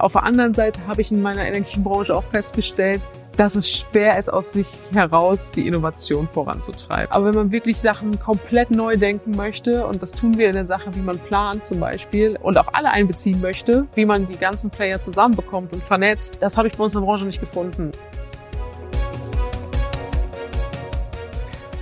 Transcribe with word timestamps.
Auf 0.00 0.12
der 0.12 0.22
anderen 0.22 0.54
Seite 0.54 0.86
habe 0.86 1.02
ich 1.02 1.12
in 1.12 1.20
meiner 1.20 1.46
Energiebranche 1.46 2.16
auch 2.16 2.24
festgestellt, 2.24 3.02
dass 3.36 3.54
es 3.54 3.70
schwer 3.70 4.18
ist, 4.18 4.32
aus 4.32 4.52
sich 4.52 4.66
heraus 4.94 5.50
die 5.50 5.66
Innovation 5.66 6.26
voranzutreiben. 6.26 7.12
Aber 7.12 7.26
wenn 7.26 7.34
man 7.34 7.52
wirklich 7.52 7.78
Sachen 7.78 8.18
komplett 8.18 8.70
neu 8.70 8.96
denken 8.96 9.32
möchte, 9.32 9.86
und 9.86 10.02
das 10.02 10.12
tun 10.12 10.38
wir 10.38 10.46
in 10.46 10.54
der 10.54 10.66
Sache, 10.66 10.94
wie 10.94 11.00
man 11.00 11.18
plant 11.18 11.66
zum 11.66 11.80
Beispiel, 11.80 12.38
und 12.40 12.56
auch 12.56 12.68
alle 12.72 12.90
einbeziehen 12.92 13.40
möchte, 13.40 13.86
wie 13.94 14.06
man 14.06 14.24
die 14.24 14.36
ganzen 14.36 14.70
Player 14.70 15.00
zusammenbekommt 15.00 15.72
und 15.74 15.84
vernetzt, 15.84 16.38
das 16.40 16.56
habe 16.56 16.68
ich 16.68 16.76
bei 16.76 16.84
uns 16.84 16.94
in 16.94 17.00
der 17.00 17.06
Branche 17.06 17.26
nicht 17.26 17.40
gefunden. 17.40 17.92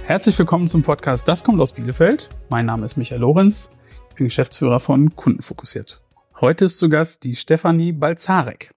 Herzlich 0.05 0.39
willkommen 0.39 0.67
zum 0.67 0.83
Podcast 0.83 1.29
Das 1.29 1.45
kommt 1.45 1.61
aus 1.61 1.73
Bielefeld. 1.73 2.29
Mein 2.49 2.67
Name 2.67 2.85
ist 2.85 2.97
Michael 2.97 3.21
Lorenz. 3.21 3.71
Ich 4.19 4.21
bin 4.21 4.27
Geschäftsführer 4.27 4.81
von 4.81 5.15
Kundenfokussiert. 5.15 6.03
Heute 6.41 6.65
ist 6.65 6.81
zu 6.81 6.89
Gast 6.89 7.23
die 7.23 7.37
Stefanie 7.37 7.93
Balzarek, 7.93 8.73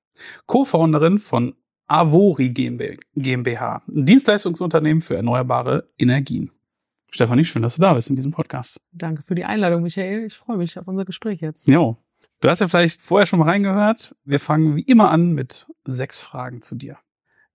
Co-Founderin 0.45 1.17
von 1.17 1.55
Avori 1.87 2.49
GmbH, 2.49 3.81
ein 3.87 4.05
Dienstleistungsunternehmen 4.05 5.01
für 5.01 5.15
erneuerbare 5.15 5.89
Energien. 5.97 6.51
Stefanie, 7.09 7.43
schön, 7.43 7.63
dass 7.63 7.77
du 7.77 7.81
da 7.81 7.95
bist 7.95 8.11
in 8.11 8.15
diesem 8.15 8.29
Podcast. 8.29 8.79
Danke 8.91 9.23
für 9.23 9.33
die 9.33 9.43
Einladung, 9.43 9.81
Michael. 9.81 10.25
Ich 10.25 10.35
freue 10.35 10.57
mich 10.57 10.77
auf 10.77 10.87
unser 10.87 11.05
Gespräch 11.05 11.41
jetzt. 11.41 11.67
Jo. 11.67 11.97
Du 12.39 12.47
hast 12.47 12.59
ja 12.59 12.67
vielleicht 12.67 13.01
vorher 13.01 13.25
schon 13.25 13.39
mal 13.39 13.49
reingehört. 13.49 14.15
Wir 14.23 14.39
fangen 14.39 14.75
wie 14.75 14.83
immer 14.83 15.09
an 15.09 15.31
mit 15.31 15.65
sechs 15.85 16.19
Fragen 16.19 16.61
zu 16.61 16.75
dir. 16.75 16.99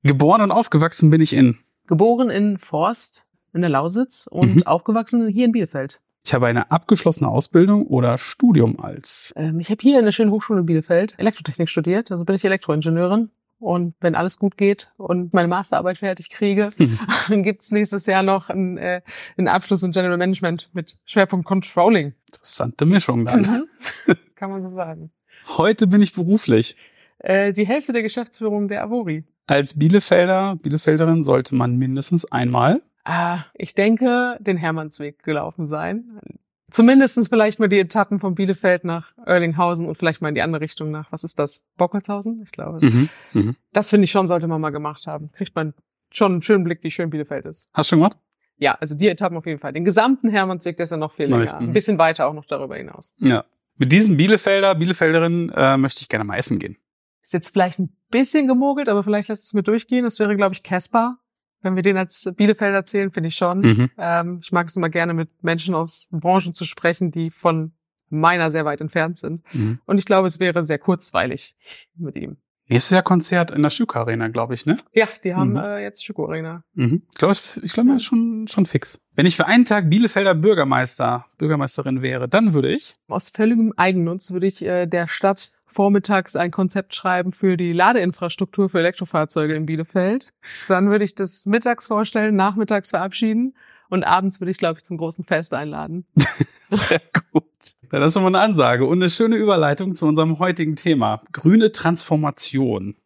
Geboren 0.02 0.40
und 0.40 0.50
aufgewachsen 0.50 1.10
bin 1.10 1.20
ich 1.20 1.32
in? 1.32 1.58
Geboren 1.86 2.30
in 2.30 2.58
Forst 2.58 3.26
in 3.54 3.60
der 3.60 3.70
Lausitz 3.70 4.26
und 4.28 4.56
mhm. 4.56 4.62
aufgewachsen 4.64 5.28
hier 5.28 5.44
in 5.44 5.52
Bielefeld. 5.52 6.00
Ich 6.26 6.34
habe 6.34 6.48
eine 6.48 6.72
abgeschlossene 6.72 7.28
Ausbildung 7.28 7.86
oder 7.86 8.18
Studium 8.18 8.80
als? 8.80 9.32
Ähm, 9.36 9.60
ich 9.60 9.70
habe 9.70 9.80
hier 9.80 10.00
in 10.00 10.04
der 10.04 10.10
schönen 10.10 10.32
Hochschule 10.32 10.64
Bielefeld 10.64 11.14
Elektrotechnik 11.18 11.68
studiert, 11.68 12.10
also 12.10 12.24
bin 12.24 12.34
ich 12.34 12.44
Elektroingenieurin. 12.44 13.30
Und 13.60 13.94
wenn 14.00 14.16
alles 14.16 14.36
gut 14.36 14.56
geht 14.56 14.90
und 14.96 15.32
meine 15.32 15.46
Masterarbeit 15.46 15.98
fertig 15.98 16.28
kriege, 16.28 16.70
mhm. 17.28 17.44
gibt's 17.44 17.70
nächstes 17.70 18.06
Jahr 18.06 18.24
noch 18.24 18.48
einen, 18.48 18.76
äh, 18.76 19.02
einen 19.38 19.46
Abschluss 19.46 19.84
in 19.84 19.92
General 19.92 20.16
Management 20.16 20.68
mit 20.72 20.98
Schwerpunkt 21.04 21.46
Controlling. 21.46 22.14
Interessante 22.26 22.86
Mischung 22.86 23.24
dann. 23.24 23.66
Mhm. 24.08 24.16
Kann 24.34 24.50
man 24.50 24.64
so 24.64 24.74
sagen. 24.74 25.12
Heute 25.56 25.86
bin 25.86 26.02
ich 26.02 26.12
beruflich. 26.12 26.74
Äh, 27.18 27.52
die 27.52 27.68
Hälfte 27.68 27.92
der 27.92 28.02
Geschäftsführung 28.02 28.66
der 28.66 28.82
Avori. 28.82 29.22
Als 29.46 29.78
Bielefelder, 29.78 30.56
Bielefelderin 30.60 31.22
sollte 31.22 31.54
man 31.54 31.76
mindestens 31.76 32.24
einmal 32.24 32.82
äh, 33.06 33.38
ich 33.54 33.74
denke, 33.74 34.36
den 34.40 34.56
Hermannsweg 34.56 35.22
gelaufen 35.22 35.66
sein. 35.66 36.20
Zumindestens 36.68 37.28
vielleicht 37.28 37.60
mal 37.60 37.68
die 37.68 37.78
Etappen 37.78 38.18
von 38.18 38.34
Bielefeld 38.34 38.84
nach 38.84 39.12
Erlinghausen 39.24 39.86
und 39.86 39.94
vielleicht 39.94 40.20
mal 40.20 40.30
in 40.30 40.34
die 40.34 40.42
andere 40.42 40.60
Richtung 40.60 40.90
nach, 40.90 41.12
was 41.12 41.22
ist 41.22 41.38
das? 41.38 41.64
Bockholzhausen? 41.76 42.42
Ich 42.42 42.50
glaube. 42.50 42.84
Mhm, 42.84 43.08
mh. 43.32 43.54
Das 43.72 43.90
finde 43.90 44.04
ich 44.04 44.10
schon, 44.10 44.26
sollte 44.26 44.48
man 44.48 44.60
mal 44.60 44.70
gemacht 44.70 45.06
haben. 45.06 45.30
Kriegt 45.30 45.54
man 45.54 45.74
schon 46.10 46.32
einen 46.32 46.42
schönen 46.42 46.64
Blick, 46.64 46.82
wie 46.82 46.90
schön 46.90 47.10
Bielefeld 47.10 47.46
ist. 47.46 47.70
Hast 47.72 47.88
du 47.88 47.90
schon 47.90 47.98
gemacht? 48.00 48.18
Ja, 48.58 48.74
also 48.80 48.96
die 48.96 49.08
Etappen 49.08 49.36
auf 49.36 49.46
jeden 49.46 49.60
Fall. 49.60 49.72
Den 49.72 49.84
gesamten 49.84 50.28
Hermannsweg, 50.28 50.76
der 50.76 50.84
ist 50.84 50.90
ja 50.90 50.96
noch 50.96 51.12
viel 51.12 51.26
länger. 51.26 51.56
Ein 51.58 51.72
bisschen 51.72 51.98
weiter 51.98 52.26
auch 52.26 52.32
noch 52.32 52.46
darüber 52.46 52.76
hinaus. 52.76 53.14
Ja. 53.18 53.44
Mit 53.76 53.92
diesem 53.92 54.16
Bielefelder, 54.16 54.74
Bielefelderin 54.74 55.52
äh, 55.54 55.76
möchte 55.76 56.00
ich 56.02 56.08
gerne 56.08 56.24
mal 56.24 56.36
essen 56.36 56.58
gehen. 56.58 56.78
Ist 57.22 57.34
jetzt 57.34 57.50
vielleicht 57.50 57.78
ein 57.78 57.94
bisschen 58.10 58.48
gemogelt, 58.48 58.88
aber 58.88 59.04
vielleicht 59.04 59.28
lässt 59.28 59.44
es 59.44 59.52
mir 59.52 59.62
durchgehen. 59.62 60.04
Das 60.04 60.18
wäre, 60.18 60.34
glaube 60.36 60.54
ich, 60.54 60.62
Caspar 60.62 61.18
wenn 61.66 61.76
wir 61.76 61.82
den 61.82 61.96
als 61.96 62.30
Bielefeld 62.36 62.74
erzählen, 62.74 63.10
finde 63.10 63.28
ich 63.28 63.34
schon. 63.34 63.58
Mhm. 63.58 63.90
Ähm, 63.98 64.38
ich 64.40 64.52
mag 64.52 64.68
es 64.68 64.76
immer 64.76 64.88
gerne, 64.88 65.12
mit 65.12 65.28
Menschen 65.42 65.74
aus 65.74 66.08
Branchen 66.12 66.54
zu 66.54 66.64
sprechen, 66.64 67.10
die 67.10 67.30
von 67.30 67.72
meiner 68.08 68.52
sehr 68.52 68.64
weit 68.64 68.80
entfernt 68.80 69.18
sind. 69.18 69.42
Mhm. 69.52 69.80
Und 69.84 69.98
ich 69.98 70.06
glaube, 70.06 70.28
es 70.28 70.38
wäre 70.38 70.64
sehr 70.64 70.78
kurzweilig 70.78 71.56
mit 71.96 72.16
ihm. 72.16 72.36
Nächstes 72.68 72.90
Jahr 72.90 73.02
Konzert 73.02 73.52
in 73.52 73.62
der 73.62 73.70
Schüko 73.70 74.00
Arena, 74.00 74.28
glaube 74.28 74.54
ich, 74.54 74.66
ne? 74.66 74.76
Ja, 74.92 75.06
die 75.22 75.34
haben 75.34 75.50
mhm. 75.50 75.56
äh, 75.58 75.82
jetzt 75.82 76.04
Schüko 76.04 76.26
Arena. 76.26 76.64
Mhm. 76.74 77.02
Ich 77.12 77.18
glaube, 77.18 77.36
ich 77.62 77.72
glaube, 77.72 78.00
schon 78.00 78.48
schon 78.48 78.66
fix. 78.66 79.00
Wenn 79.14 79.26
ich 79.26 79.36
für 79.36 79.46
einen 79.46 79.64
Tag 79.64 79.88
Bielefelder 79.88 80.34
Bürgermeister, 80.34 81.26
Bürgermeisterin 81.38 82.02
wäre, 82.02 82.28
dann 82.28 82.54
würde 82.54 82.72
ich 82.72 82.96
aus 83.08 83.28
völligem 83.28 83.72
Eigennutz 83.76 84.32
würde 84.32 84.46
ich 84.46 84.62
äh, 84.62 84.86
der 84.86 85.06
Stadt 85.06 85.52
vormittags 85.66 86.36
ein 86.36 86.50
Konzept 86.50 86.94
schreiben 86.94 87.32
für 87.32 87.56
die 87.56 87.72
Ladeinfrastruktur 87.72 88.68
für 88.68 88.78
Elektrofahrzeuge 88.78 89.54
in 89.54 89.66
Bielefeld. 89.66 90.32
Dann 90.68 90.90
würde 90.90 91.04
ich 91.04 91.14
das 91.14 91.46
mittags 91.46 91.86
vorstellen, 91.86 92.34
nachmittags 92.34 92.90
verabschieden 92.90 93.54
und 93.88 94.04
abends 94.04 94.40
würde 94.40 94.50
ich, 94.50 94.58
glaube 94.58 94.78
ich, 94.78 94.84
zum 94.84 94.96
großen 94.96 95.24
Fest 95.24 95.54
einladen. 95.54 96.06
Sehr 96.70 97.00
gut. 97.32 97.44
Ja, 97.92 98.00
das 98.00 98.12
ist 98.12 98.16
immer 98.16 98.26
eine 98.26 98.40
Ansage 98.40 98.86
und 98.86 98.98
eine 98.98 99.10
schöne 99.10 99.36
Überleitung 99.36 99.94
zu 99.94 100.06
unserem 100.06 100.38
heutigen 100.38 100.76
Thema. 100.76 101.22
Grüne 101.32 101.72
Transformation. 101.72 102.96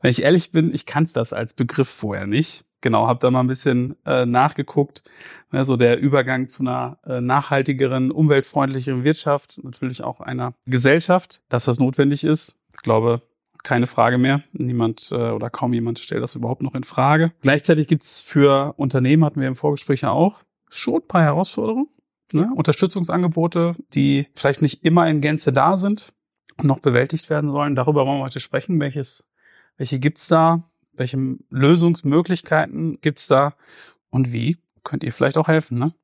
Wenn 0.00 0.10
ich 0.10 0.22
ehrlich 0.22 0.50
bin, 0.50 0.74
ich 0.74 0.86
kannte 0.86 1.12
das 1.12 1.32
als 1.32 1.52
Begriff 1.52 1.88
vorher 1.88 2.26
nicht 2.26 2.64
genau, 2.80 3.06
habe 3.06 3.20
da 3.20 3.30
mal 3.30 3.40
ein 3.40 3.46
bisschen 3.46 3.96
äh, 4.04 4.26
nachgeguckt. 4.26 5.02
So 5.52 5.76
der 5.76 5.98
Übergang 5.98 6.48
zu 6.48 6.62
einer 6.62 6.98
äh, 7.04 7.20
nachhaltigeren, 7.20 8.10
umweltfreundlicheren 8.10 9.04
Wirtschaft, 9.04 9.60
natürlich 9.62 10.02
auch 10.02 10.20
einer 10.20 10.54
Gesellschaft, 10.66 11.42
dass 11.48 11.64
das 11.64 11.78
notwendig 11.78 12.24
ist. 12.24 12.56
Ich 12.72 12.82
glaube, 12.82 13.22
keine 13.62 13.86
Frage 13.86 14.18
mehr. 14.18 14.42
Niemand 14.52 15.10
äh, 15.12 15.30
oder 15.30 15.50
kaum 15.50 15.72
jemand 15.72 15.98
stellt 15.98 16.22
das 16.22 16.34
überhaupt 16.34 16.62
noch 16.62 16.74
in 16.74 16.84
Frage. 16.84 17.32
Gleichzeitig 17.42 17.86
gibt's 17.88 18.20
für 18.20 18.74
Unternehmen, 18.76 19.24
hatten 19.24 19.40
wir 19.40 19.48
im 19.48 19.56
Vorgespräch 19.56 20.02
ja 20.02 20.10
auch, 20.10 20.40
schon 20.68 20.96
ein 20.96 21.08
paar 21.08 21.22
Herausforderungen. 21.22 21.88
Ne? 22.32 22.50
Unterstützungsangebote, 22.54 23.74
die 23.92 24.28
vielleicht 24.34 24.62
nicht 24.62 24.84
immer 24.84 25.08
in 25.08 25.20
Gänze 25.20 25.52
da 25.52 25.76
sind 25.76 26.12
und 26.58 26.66
noch 26.66 26.78
bewältigt 26.78 27.28
werden 27.28 27.50
sollen. 27.50 27.74
Darüber 27.74 28.06
wollen 28.06 28.18
wir 28.18 28.24
heute 28.24 28.40
sprechen. 28.40 28.78
Welches, 28.78 29.30
welche 29.76 29.98
gibt's 29.98 30.28
da? 30.28 30.62
Welche 30.92 31.38
Lösungsmöglichkeiten 31.48 33.00
gibt's 33.00 33.26
da? 33.26 33.54
Und 34.10 34.32
wie 34.32 34.58
könnt 34.84 35.02
ihr 35.02 35.12
vielleicht 35.12 35.38
auch 35.38 35.48
helfen, 35.48 35.78
ne? 35.78 35.94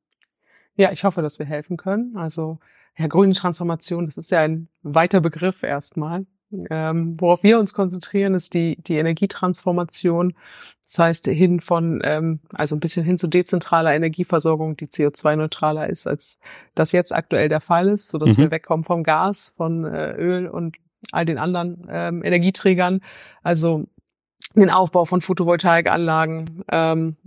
Ja, 0.75 0.91
ich 0.91 1.03
hoffe, 1.03 1.21
dass 1.21 1.39
wir 1.39 1.45
helfen 1.45 1.75
können. 1.75 2.15
Also, 2.17 2.59
ja, 2.97 3.07
grüne 3.07 3.33
Transformation, 3.33 4.05
das 4.05 4.17
ist 4.17 4.29
ja 4.29 4.41
ein 4.41 4.69
weiter 4.83 5.21
Begriff 5.21 5.63
erstmal. 5.63 6.25
Ähm, 6.69 7.19
worauf 7.19 7.43
wir 7.43 7.59
uns 7.59 7.73
konzentrieren, 7.73 8.33
ist 8.33 8.53
die, 8.53 8.77
die 8.81 8.95
Energietransformation. 8.95 10.33
Das 10.83 10.97
heißt, 10.97 11.25
hin 11.25 11.59
von, 11.59 12.01
ähm, 12.03 12.39
also 12.53 12.75
ein 12.75 12.79
bisschen 12.79 13.03
hin 13.03 13.17
zu 13.17 13.27
dezentraler 13.27 13.93
Energieversorgung, 13.93 14.77
die 14.77 14.87
CO2-neutraler 14.87 15.89
ist, 15.89 16.07
als 16.07 16.39
das 16.73 16.93
jetzt 16.93 17.13
aktuell 17.13 17.49
der 17.49 17.61
Fall 17.61 17.89
ist, 17.89 18.07
sodass 18.09 18.37
mhm. 18.37 18.43
wir 18.43 18.51
wegkommen 18.51 18.83
vom 18.83 19.03
Gas, 19.03 19.53
von 19.57 19.83
äh, 19.83 20.13
Öl 20.13 20.47
und 20.47 20.77
all 21.11 21.25
den 21.25 21.37
anderen 21.37 21.87
ähm, 21.89 22.23
Energieträgern. 22.23 23.01
Also 23.43 23.85
den 24.55 24.69
Aufbau 24.69 25.05
von 25.05 25.21
Photovoltaikanlagen, 25.21 26.63
ähm, 26.71 27.17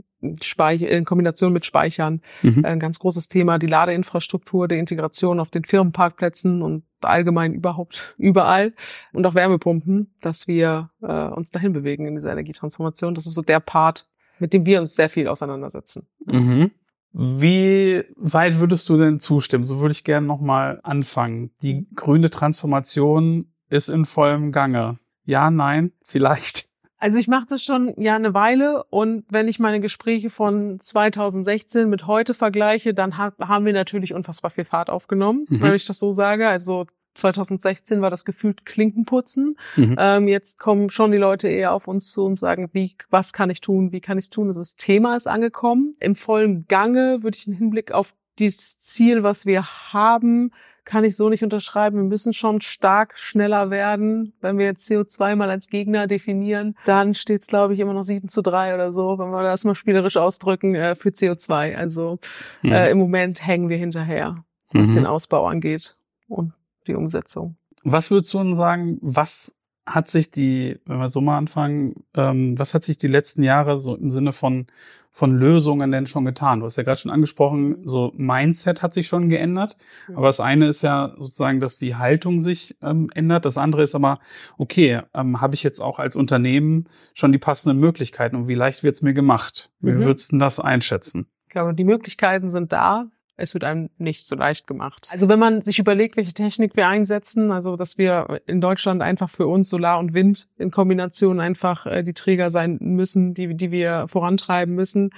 Speicher, 0.43 0.89
in 0.89 1.05
Kombination 1.05 1.53
mit 1.53 1.65
Speichern. 1.65 2.21
Mhm. 2.43 2.65
Ein 2.65 2.81
ganz 2.81 2.99
großes 2.99 3.29
Thema, 3.29 3.59
die 3.59 3.67
Ladeinfrastruktur, 3.67 4.69
die 4.69 4.79
Integration 4.79 5.41
auf 5.41 5.51
den 5.51 5.65
Firmenparkplätzen 5.65 6.63
und 6.63 6.85
allgemein 7.03 7.55
überhaupt 7.55 8.15
überall. 8.19 8.75
Und 9.13 9.27
auch 9.27 9.35
Wärmepumpen, 9.35 10.15
dass 10.21 10.47
wir 10.47 10.91
äh, 11.03 11.25
uns 11.25 11.51
dahin 11.51 11.73
bewegen 11.73 12.07
in 12.07 12.15
dieser 12.15 12.33
Energietransformation. 12.33 13.15
Das 13.15 13.27
ist 13.27 13.35
so 13.35 13.43
der 13.43 13.61
Part, 13.61 14.07
mit 14.39 14.53
dem 14.53 14.67
wir 14.67 14.81
uns 14.81 14.95
sehr 14.95 15.09
viel 15.09 15.29
auseinandersetzen. 15.29 16.07
Mhm. 16.27 16.71
Wie 17.13 18.05
weit 18.17 18.61
würdest 18.61 18.89
du 18.89 18.97
denn 18.97 19.19
zustimmen? 19.19 19.67
So 19.67 19.81
würde 19.81 19.93
ich 19.93 20.05
gerne 20.05 20.27
nochmal 20.27 20.81
anfangen. 20.83 21.51
Die 21.63 21.89
grüne 21.95 22.31
Transformation 22.31 23.47
ist 23.69 23.89
in 23.89 24.05
vollem 24.05 24.53
Gange. 24.53 24.99
Ja, 25.25 25.51
nein, 25.51 25.93
vielleicht. 26.03 26.70
Also 27.01 27.19
ich 27.19 27.29
mache 27.29 27.47
das 27.49 27.65
schon 27.65 27.95
ja 27.97 28.15
eine 28.15 28.35
Weile 28.35 28.85
und 28.85 29.25
wenn 29.31 29.49
ich 29.49 29.59
meine 29.59 29.81
Gespräche 29.81 30.29
von 30.29 30.79
2016 30.79 31.89
mit 31.89 32.07
heute 32.07 32.35
vergleiche, 32.35 32.93
dann 32.93 33.17
ha 33.17 33.33
haben 33.41 33.65
wir 33.65 33.73
natürlich 33.73 34.13
unfassbar 34.13 34.51
viel 34.51 34.67
Fahrt 34.67 34.91
aufgenommen, 34.91 35.47
mhm. 35.49 35.63
wenn 35.63 35.75
ich 35.75 35.87
das 35.87 35.99
so 35.99 36.11
sage. 36.11 36.47
Also 36.47 36.87
2016 37.15 38.03
war 38.03 38.11
das 38.11 38.27
gefühlt 38.27 38.67
Klinkenputzen. 38.67 39.57
Mhm. 39.77 39.97
Ähm, 39.99 40.29
jetzt 40.29 40.61
kommen 40.61 40.91
schon 40.91 41.11
die 41.11 41.19
Leute 41.19 41.49
eher 41.49 41.73
auf 41.73 41.89
uns 41.89 42.13
zu 42.13 42.25
und 42.25 42.37
sagen, 42.37 42.69
wie, 42.73 42.95
was 43.09 43.33
kann 43.33 43.51
ich 43.51 43.61
tun, 43.61 43.93
wie 43.93 44.01
kann 44.01 44.19
ich 44.19 44.29
tun? 44.31 44.49
Das 44.49 44.77
Thema 44.77 45.17
ist 45.17 45.27
angekommen. 45.27 45.95
Im 46.01 46.15
vollen 46.15 46.67
Gange 46.69 47.23
würde 47.23 47.37
ich 47.37 47.47
einen 47.47 47.57
Hinblick 47.57 47.93
auf 47.93 48.13
dieses 48.39 48.79
Ziel, 48.79 49.23
was 49.23 49.47
wir 49.47 49.65
haben, 49.93 50.53
kann 50.91 51.05
ich 51.05 51.15
so 51.15 51.29
nicht 51.29 51.45
unterschreiben. 51.45 51.99
Wir 51.99 52.05
müssen 52.05 52.33
schon 52.33 52.61
stark 52.61 53.17
schneller 53.17 53.71
werden. 53.71 54.33
Wenn 54.41 54.59
wir 54.59 54.65
jetzt 54.67 54.91
CO2 54.91 55.37
mal 55.37 55.49
als 55.49 55.69
Gegner 55.69 56.09
definieren, 56.09 56.75
dann 56.85 57.15
steht 57.15 57.43
es, 57.43 57.47
glaube 57.47 57.75
ich, 57.75 57.81
immer 57.81 57.95
noch 57.95 58.03
7 58.03 58.27
zu 58.27 58.43
3 58.43 58.75
oder 58.75 58.93
so, 58.93 59.17
wenn 59.17 59.31
wir 59.31 59.45
das 59.45 59.63
mal 59.63 59.77
spielerisch 59.77 60.17
ausdrücken, 60.17 60.75
äh, 60.75 60.97
für 60.97 61.11
CO2. 61.11 61.77
Also 61.77 62.19
mhm. 62.63 62.73
äh, 62.73 62.91
im 62.91 62.99
Moment 62.99 63.47
hängen 63.47 63.69
wir 63.69 63.77
hinterher, 63.77 64.45
was 64.73 64.89
mhm. 64.89 64.95
den 64.95 65.07
Ausbau 65.07 65.47
angeht 65.47 65.97
und 66.27 66.55
die 66.89 66.97
Umsetzung. 66.97 67.57
Was 67.85 68.11
würdest 68.11 68.35
du 68.35 68.39
denn 68.39 68.57
sagen, 68.57 68.99
was 69.01 69.55
hat 69.95 70.09
sich 70.09 70.31
die, 70.31 70.79
wenn 70.87 70.99
wir 70.99 71.09
so 71.09 71.21
mal 71.21 71.37
anfangen, 71.37 72.05
ähm, 72.17 72.59
was 72.59 72.75
hat 72.75 72.85
sich 72.85 72.99
die 72.99 73.09
letzten 73.09 73.43
Jahre 73.43 73.79
so 73.79 73.97
im 73.97 74.11
Sinne 74.11 74.33
von, 74.33 74.67
von 75.11 75.37
Lösungen 75.37 75.91
denn 75.91 76.07
schon 76.07 76.25
getan? 76.25 76.61
Du 76.61 76.67
hast 76.67 76.77
ja 76.77 76.83
gerade 76.83 77.01
schon 77.01 77.11
angesprochen, 77.11 77.83
so 77.85 78.13
Mindset 78.17 78.83
hat 78.83 78.95
sich 78.95 79.09
schon 79.09 79.29
geändert. 79.29 79.77
Mhm. 80.09 80.17
Aber 80.17 80.27
das 80.29 80.41
eine 80.41 80.69
ist 80.69 80.83
ja 80.83 81.15
sozusagen, 81.19 81.61
dass 81.61 81.79
die 81.79 81.97
Haltung 81.97 82.41
sich 82.41 82.77
ähm, 82.83 83.11
ändert. 83.15 83.45
Das 83.45 83.59
andere 83.59 83.83
ist 83.83 83.95
aber, 83.95 84.21
okay, 84.59 85.03
ähm, 85.13 85.41
habe 85.41 85.55
ich 85.55 85.63
jetzt 85.63 85.81
auch 85.81 85.99
als 85.99 86.17
Unternehmen 86.17 86.89
schon 87.13 87.33
die 87.33 87.39
passenden 87.39 87.81
Möglichkeiten 87.81 88.37
und 88.37 88.49
wie 88.49 88.55
leicht 88.55 88.83
wird 88.83 88.95
es 88.95 89.03
mir 89.03 89.15
gemacht? 89.15 89.71
Wie 89.81 89.93
mhm. 89.93 90.05
würdest 90.05 90.33
du 90.33 90.39
das 90.39 90.61
einschätzen? 90.61 91.27
Ich 91.47 91.53
glaube, 91.53 91.75
die 91.75 91.85
Möglichkeiten 91.85 92.49
sind 92.49 92.73
da 92.73 93.11
es 93.41 93.55
wird 93.55 93.65
einem 93.65 93.91
nicht 93.99 94.27
so 94.27 94.37
leicht 94.37 94.67
gemacht. 94.67 95.09
Also 95.11 95.29
wenn 95.29 95.39
man 95.39 95.63
sich 95.63 95.79
überlegt, 95.79 96.17
welche 96.17 96.33
Technik 96.33 96.77
wir 96.77 96.89
einsetzen, 96.89 97.51
also 97.51 97.77
dass 97.77 97.99
wir 97.99 98.41
in 98.47 98.61
Deutschland 98.61 99.03
einfach 99.03 99.31
für 99.31 99.47
uns 99.47 99.71
Solar 99.71 99.99
und 99.99 100.15
Wind 100.15 100.49
in 100.59 100.71
Kombination 100.71 101.41
einfach 101.41 101.87
äh, 101.87 102.03
die 102.03 102.15
Träger 102.15 102.51
sein 102.51 102.79
müssen, 102.81 103.35
die, 103.35 103.55
die 103.57 103.71
wir 103.71 104.07
vorantreiben 104.09 104.75
müssen, 104.75 105.11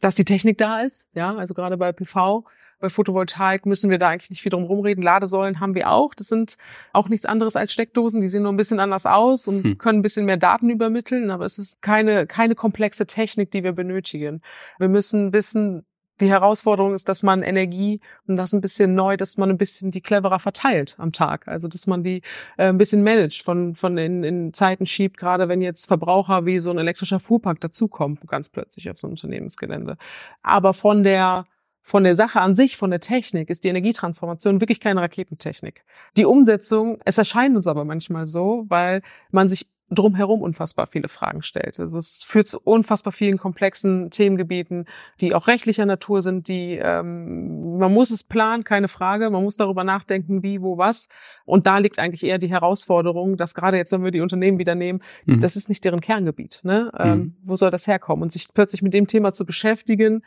dass 0.00 0.14
die 0.14 0.24
Technik 0.24 0.58
da 0.58 0.80
ist, 0.80 1.08
ja, 1.14 1.34
also 1.34 1.54
gerade 1.54 1.76
bei 1.76 1.92
PV. 1.92 2.44
Bei 2.78 2.90
Photovoltaik 2.90 3.64
müssen 3.64 3.88
wir 3.88 3.96
da 3.96 4.10
eigentlich 4.10 4.28
nicht 4.28 4.42
viel 4.42 4.50
drum 4.50 4.64
rumreden. 4.64 5.02
Ladesäulen 5.02 5.60
haben 5.60 5.74
wir 5.74 5.90
auch. 5.90 6.14
Das 6.14 6.28
sind 6.28 6.58
auch 6.92 7.08
nichts 7.08 7.24
anderes 7.24 7.56
als 7.56 7.72
Steckdosen. 7.72 8.20
Die 8.20 8.28
sehen 8.28 8.42
nur 8.42 8.52
ein 8.52 8.58
bisschen 8.58 8.80
anders 8.80 9.06
aus 9.06 9.48
und 9.48 9.64
hm. 9.64 9.78
können 9.78 10.00
ein 10.00 10.02
bisschen 10.02 10.26
mehr 10.26 10.36
Daten 10.36 10.68
übermitteln. 10.68 11.30
Aber 11.30 11.46
es 11.46 11.56
ist 11.56 11.80
keine, 11.80 12.26
keine 12.26 12.54
komplexe 12.54 13.06
Technik, 13.06 13.50
die 13.50 13.64
wir 13.64 13.72
benötigen. 13.72 14.42
Wir 14.78 14.88
müssen 14.88 15.32
wissen, 15.32 15.86
die 16.20 16.30
Herausforderung 16.30 16.94
ist, 16.94 17.08
dass 17.08 17.22
man 17.22 17.42
Energie 17.42 18.00
und 18.26 18.36
das 18.36 18.52
ein 18.52 18.60
bisschen 18.60 18.94
neu, 18.94 19.16
dass 19.16 19.36
man 19.36 19.50
ein 19.50 19.58
bisschen 19.58 19.90
die 19.90 20.00
cleverer 20.00 20.38
verteilt 20.38 20.94
am 20.98 21.12
Tag. 21.12 21.48
Also 21.48 21.68
dass 21.68 21.86
man 21.86 22.02
die 22.02 22.22
äh, 22.56 22.68
ein 22.68 22.78
bisschen 22.78 23.02
managt, 23.02 23.42
von, 23.42 23.74
von 23.74 23.98
in, 23.98 24.24
in 24.24 24.52
Zeiten 24.52 24.86
schiebt, 24.86 25.16
gerade 25.16 25.48
wenn 25.48 25.60
jetzt 25.60 25.86
Verbraucher 25.86 26.46
wie 26.46 26.58
so 26.58 26.70
ein 26.70 26.78
elektrischer 26.78 27.20
Fuhrpark 27.20 27.60
dazukommen, 27.60 28.18
ganz 28.26 28.48
plötzlich 28.48 28.90
auf 28.90 28.98
so 28.98 29.06
ein 29.06 29.10
Unternehmensgelände. 29.10 29.96
Aber 30.42 30.72
von 30.72 31.02
der 31.02 31.46
von 31.82 32.02
der 32.02 32.16
Sache 32.16 32.40
an 32.40 32.56
sich, 32.56 32.76
von 32.76 32.90
der 32.90 32.98
Technik, 32.98 33.48
ist 33.48 33.62
die 33.62 33.68
Energietransformation 33.68 34.60
wirklich 34.60 34.80
keine 34.80 35.00
Raketentechnik. 35.02 35.84
Die 36.16 36.24
Umsetzung, 36.24 36.98
es 37.04 37.16
erscheint 37.16 37.54
uns 37.54 37.68
aber 37.68 37.84
manchmal 37.84 38.26
so, 38.26 38.64
weil 38.66 39.02
man 39.30 39.48
sich 39.48 39.68
drumherum 39.90 40.42
unfassbar 40.42 40.88
viele 40.88 41.08
Fragen 41.08 41.42
stellt. 41.42 41.78
Also 41.78 41.98
es 41.98 42.24
führt 42.24 42.48
zu 42.48 42.60
unfassbar 42.60 43.12
vielen 43.12 43.38
komplexen 43.38 44.10
Themengebieten, 44.10 44.86
die 45.20 45.34
auch 45.34 45.46
rechtlicher 45.46 45.86
Natur 45.86 46.22
sind, 46.22 46.48
die 46.48 46.78
ähm, 46.82 47.78
man 47.78 47.94
muss 47.94 48.10
es 48.10 48.24
planen, 48.24 48.64
keine 48.64 48.88
Frage, 48.88 49.30
man 49.30 49.44
muss 49.44 49.56
darüber 49.56 49.84
nachdenken, 49.84 50.42
wie, 50.42 50.60
wo, 50.60 50.76
was. 50.76 51.08
Und 51.44 51.66
da 51.66 51.78
liegt 51.78 52.00
eigentlich 52.00 52.24
eher 52.24 52.38
die 52.38 52.50
Herausforderung, 52.50 53.36
dass 53.36 53.54
gerade 53.54 53.76
jetzt, 53.76 53.92
wenn 53.92 54.02
wir 54.02 54.10
die 54.10 54.20
Unternehmen 54.20 54.58
wieder 54.58 54.74
nehmen, 54.74 55.02
mhm. 55.24 55.40
das 55.40 55.54
ist 55.54 55.68
nicht 55.68 55.84
deren 55.84 56.00
Kerngebiet. 56.00 56.60
Ne? 56.64 56.90
Ähm, 56.98 57.18
mhm. 57.18 57.36
Wo 57.42 57.54
soll 57.54 57.70
das 57.70 57.86
herkommen? 57.86 58.22
Und 58.22 58.32
sich 58.32 58.48
plötzlich 58.52 58.82
mit 58.82 58.92
dem 58.92 59.06
Thema 59.06 59.32
zu 59.32 59.46
beschäftigen, 59.46 60.22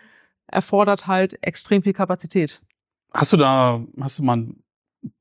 erfordert 0.47 1.05
halt 1.05 1.37
extrem 1.41 1.83
viel 1.83 1.93
Kapazität. 1.93 2.61
Hast 3.13 3.33
du 3.33 3.37
da, 3.37 3.83
hast 3.99 4.19
du 4.19 4.23
mal 4.23 4.37
ein 4.37 4.63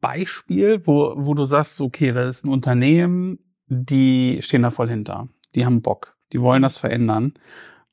Beispiel, 0.01 0.87
wo, 0.87 1.15
wo 1.17 1.35
du 1.35 1.45
sagst, 1.45 1.81
okay, 1.81 2.13
das 2.13 2.39
ist 2.39 2.45
ein 2.45 2.51
Unternehmen, 2.51 3.39
die 3.69 4.41
stehen 4.43 4.63
da 4.63 4.71
voll 4.71 4.89
hinter. 4.89 5.29
Die 5.55 5.65
haben 5.65 5.83
Bock. 5.83 6.17
Die 6.33 6.41
wollen 6.41 6.63
das 6.63 6.79
verändern. 6.79 7.35